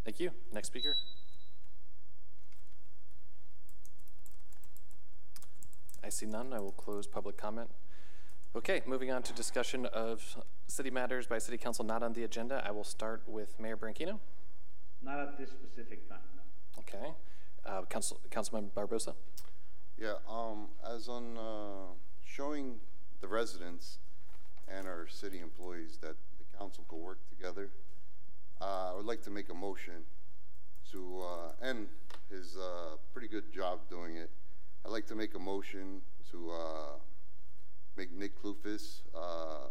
[0.04, 0.30] Thank you.
[0.52, 0.96] Next speaker.
[6.04, 6.52] I see none.
[6.52, 7.70] I will close public comment.
[8.54, 12.62] Okay, moving on to discussion of city matters by city council not on the agenda.
[12.66, 14.18] I will start with Mayor Branquinho.
[15.02, 16.80] Not at this specific time, no.
[16.80, 17.12] Okay.
[17.64, 19.14] Uh, Council, Councilman Barbosa.
[19.96, 22.80] Yeah, um, as on, uh, showing
[23.20, 23.98] the residents
[24.68, 27.70] and our city employees that the council could work together,
[28.60, 30.04] uh, I would like to make a motion
[30.90, 31.88] to, uh, and
[32.28, 34.30] his, uh, pretty good job doing it.
[34.84, 36.98] I'd like to make a motion to, uh,
[37.96, 39.68] make Nick Klufas, uh,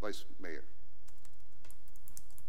[0.00, 0.64] vice mayor.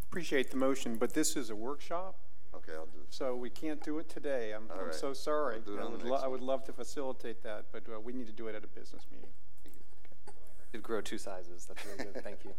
[0.09, 2.15] appreciate the motion, but this is a workshop,
[2.53, 3.11] Okay, I'll do it.
[3.11, 4.51] so we can't do it today.
[4.53, 4.93] I'm, All I'm right.
[4.95, 5.55] so sorry.
[5.55, 7.65] I'll do it I on the would, lo- next I would love to facilitate that,
[7.71, 9.29] but uh, we need to do it at a business meeting.
[10.71, 11.65] Did grow two sizes.
[11.65, 12.23] That's really good.
[12.23, 12.51] Thank you.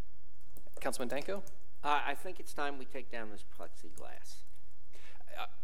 [0.80, 1.42] Councilman Danko?
[1.84, 4.36] Uh, I think it's time we take down this plexiglass.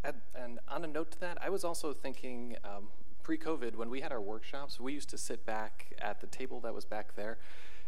[0.03, 2.89] And, and on a note to that, I was also thinking um,
[3.23, 6.75] pre-COVID when we had our workshops, we used to sit back at the table that
[6.75, 7.39] was back there,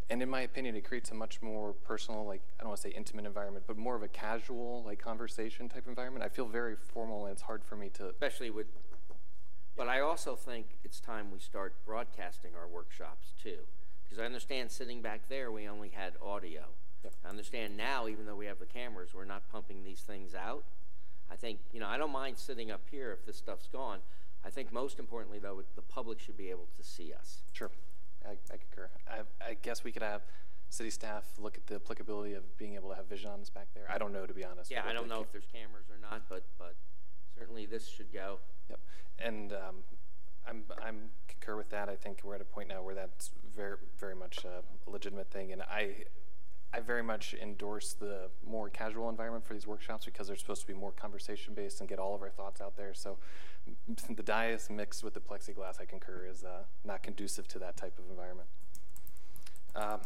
[0.09, 2.89] and in my opinion, it creates a much more personal, like I don't want to
[2.89, 6.25] say intimate environment, but more of a casual, like conversation type environment.
[6.25, 8.09] I feel very formal, and it's hard for me to.
[8.09, 8.67] Especially with,
[9.77, 13.59] but I also think it's time we start broadcasting our workshops too.
[14.05, 16.67] Because I understand sitting back there, we only had audio.
[17.25, 20.65] I understand now, even though we have the cameras, we're not pumping these things out.
[21.31, 23.99] I think, you know, I don't mind sitting up here if this stuff's gone.
[24.45, 27.43] I think most importantly, though, the public should be able to see us.
[27.53, 27.71] Sure,
[28.25, 28.89] I, I concur.
[29.09, 30.23] I, I guess we could have
[30.69, 33.69] city staff look at the applicability of being able to have vision on this back
[33.75, 33.87] there.
[33.91, 34.71] I don't know, to be honest.
[34.71, 36.75] Yeah, I don't know if there's cameras or not, but, but
[37.37, 38.39] certainly this should go.
[38.69, 38.81] Yep.
[39.19, 39.77] And um,
[40.47, 41.89] I'm I'm concur with that.
[41.89, 45.31] I think we're at a point now where that's very very much uh, a legitimate
[45.31, 46.05] thing, and I
[46.77, 50.67] I very much endorse the more casual environment for these workshops because they're supposed to
[50.67, 52.93] be more conversation based and get all of our thoughts out there.
[52.93, 53.17] So
[54.11, 57.99] the dais mixed with the plexiglass, I concur, is uh, not conducive to that type
[57.99, 58.49] of environment.
[59.75, 60.01] Um,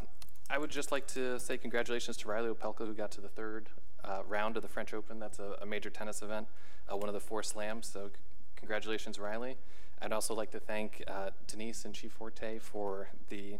[0.48, 3.68] I would just like to say congratulations to Reilly Opelka, who got to the third
[4.04, 5.18] uh, round of the French Open.
[5.18, 6.46] That's a, a major tennis event,
[6.90, 7.88] uh, one of the four slams.
[7.88, 8.10] So,
[8.54, 9.56] congratulations, Reilly.
[10.00, 13.58] I'd also like to thank uh, Denise and Chief Forte for the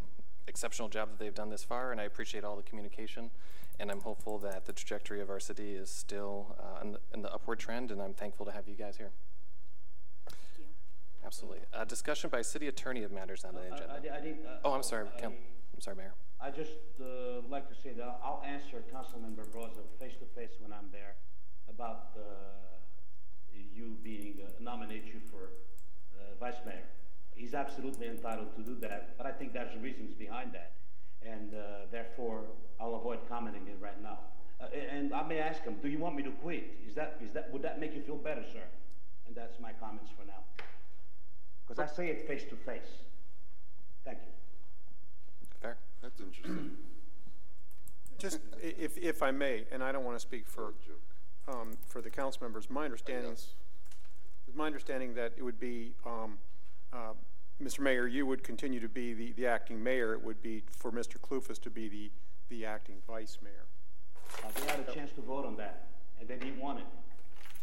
[0.50, 3.30] exceptional job that they've done this far, and I appreciate all the communication.
[3.78, 7.22] And I'm hopeful that the trajectory of our city is still uh, in, the, in
[7.22, 9.10] the upward trend, and I'm thankful to have you guys here.
[10.28, 10.64] Thank you.
[11.24, 11.60] Absolutely.
[11.72, 13.94] Uh, discussion by city attorney of matters on the agenda.
[13.96, 15.36] I di- I did, uh, oh, I'm sorry, I- Count-
[15.74, 16.12] I'm sorry, Mayor.
[16.42, 20.72] I just uh, like to say that I'll answer Councilmember Barbosa face to face when
[20.72, 21.14] I'm there
[21.68, 22.20] about uh,
[23.52, 25.52] you being, uh, nominate you for
[26.18, 26.88] uh, vice mayor.
[27.40, 30.72] He's absolutely entitled to do that, but I think there's reasons behind that.
[31.22, 32.42] And uh, therefore,
[32.78, 34.18] I'll avoid commenting it right now.
[34.60, 36.64] Uh, and I may ask him, do you want me to quit?
[36.86, 38.62] Is that, is that, would that make you feel better, sir?
[39.26, 40.64] And that's my comments for now.
[41.66, 42.90] Because I say it face to face.
[44.04, 44.32] Thank you.
[45.62, 45.78] Fair.
[46.02, 46.72] That's interesting.
[48.18, 50.74] Just if, if I may, and I don't want to speak for,
[51.48, 53.54] um, for the council members, my understanding, it's
[54.54, 56.36] my understanding that it would be, um,
[56.92, 57.14] uh,
[57.62, 57.80] Mr.
[57.80, 60.14] Mayor, you would continue to be the, the acting mayor.
[60.14, 61.18] It would be for Mr.
[61.18, 62.10] Klufas to be the,
[62.48, 63.66] the acting vice mayor.
[64.42, 65.88] Uh, they had a chance to vote on that,
[66.18, 66.86] and they didn't want it.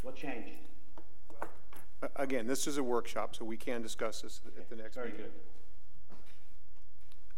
[0.04, 0.50] What changed?
[2.04, 5.10] A- Again, this is a workshop, so we can discuss this at the next Very
[5.12, 5.26] meeting.
[5.26, 5.32] good.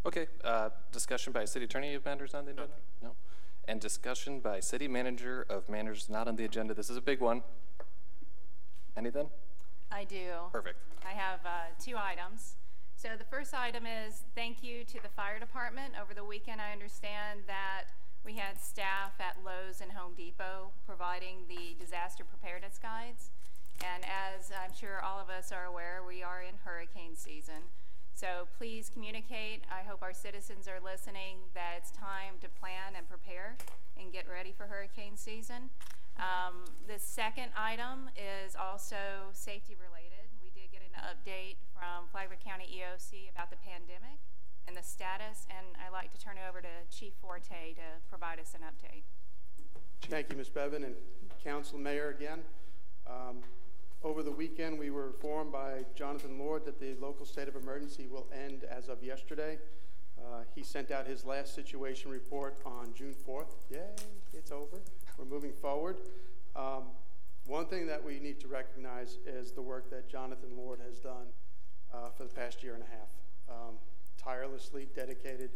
[0.05, 2.73] Okay, uh, discussion by city attorney of matters on the agenda?
[3.01, 3.11] No.
[3.67, 6.73] And discussion by city manager of matters not on the agenda.
[6.73, 7.43] This is a big one.
[8.97, 9.29] Anything?
[9.91, 10.49] I do.
[10.51, 10.77] Perfect.
[11.05, 12.55] I have uh, two items.
[12.95, 15.93] So the first item is thank you to the fire department.
[15.99, 17.85] Over the weekend, I understand that
[18.25, 23.31] we had staff at Lowe's and Home Depot providing the disaster preparedness guides.
[23.79, 27.71] And as I'm sure all of us are aware, we are in hurricane season.
[28.13, 29.63] So please communicate.
[29.71, 33.55] I hope our citizens are listening that it's time to plan and prepare
[33.97, 35.69] and get ready for hurricane season.
[36.19, 40.27] Um, the second item is also safety related.
[40.43, 44.19] We did get an update from Flagler County EOC about the pandemic
[44.67, 48.39] and the status, and I'd like to turn it over to Chief Forte to provide
[48.39, 49.03] us an update.
[50.09, 50.49] Thank you, Ms.
[50.49, 50.95] Bevan, and
[51.43, 52.39] Council Mayor again.
[53.07, 53.39] Um,
[54.03, 58.07] Over the weekend, we were informed by Jonathan Lord that the local state of emergency
[58.07, 59.57] will end as of yesterday.
[60.17, 63.55] Uh, He sent out his last situation report on June 4th.
[63.69, 63.79] Yay,
[64.33, 64.79] it's over.
[65.19, 65.97] We're moving forward.
[66.55, 66.83] Um,
[67.45, 71.27] One thing that we need to recognize is the work that Jonathan Lord has done
[71.93, 73.09] uh, for the past year and a half.
[73.49, 73.75] Um,
[74.17, 75.49] Tirelessly dedicated.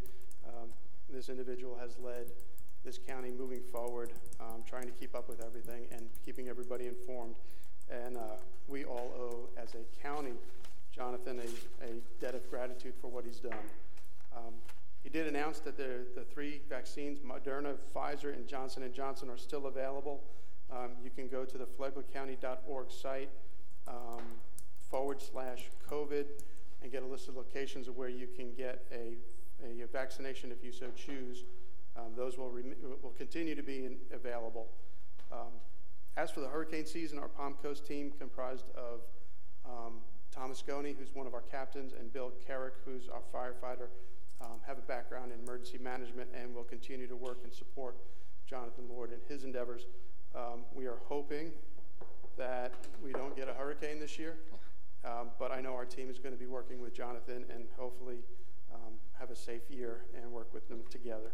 [0.45, 0.67] Um,
[1.09, 2.25] This individual has led
[2.83, 4.11] this county moving forward,
[4.41, 7.35] um, trying to keep up with everything and keeping everybody informed.
[7.89, 8.35] And uh,
[8.67, 10.33] we all owe, as a county,
[10.91, 13.63] Jonathan a, a debt of gratitude for what he's done.
[15.03, 19.37] He did announce that the, the three vaccines, Moderna, Pfizer, and Johnson & Johnson, are
[19.37, 20.23] still available.
[20.71, 23.29] Um, you can go to the flaglercounty.org site
[23.87, 24.21] um,
[24.89, 26.25] forward slash COVID
[26.81, 29.17] and get a list of locations of where you can get a,
[29.63, 31.43] a vaccination if you so choose.
[31.97, 34.67] Um, those will, rem- will continue to be in, available.
[35.31, 35.51] Um,
[36.15, 39.01] as for the hurricane season, our Palm Coast team, comprised of
[39.65, 39.95] um,
[40.31, 43.87] Thomas Goney, who's one of our captains, and Bill Carrick, who's our firefighter,
[44.43, 47.95] um, have a background in emergency management and will continue to work and support
[48.47, 49.85] Jonathan Lord in his endeavors.
[50.35, 51.51] Um, we are hoping
[52.37, 54.37] that we don't get a hurricane this year,
[55.05, 58.17] um, but I know our team is going to be working with Jonathan and hopefully
[58.73, 61.31] um, have a safe year and work with them together.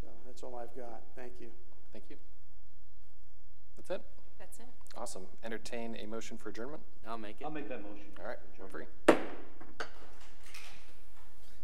[0.00, 1.02] So that's all I've got.
[1.16, 1.48] Thank you.
[1.92, 2.16] Thank you.
[3.76, 4.02] That's it?
[4.38, 4.66] That's it.
[4.96, 5.22] Awesome.
[5.42, 6.82] Entertain a motion for adjournment?
[7.06, 7.44] I'll make it.
[7.44, 8.06] I'll make that motion.
[8.20, 8.84] All right, we're free.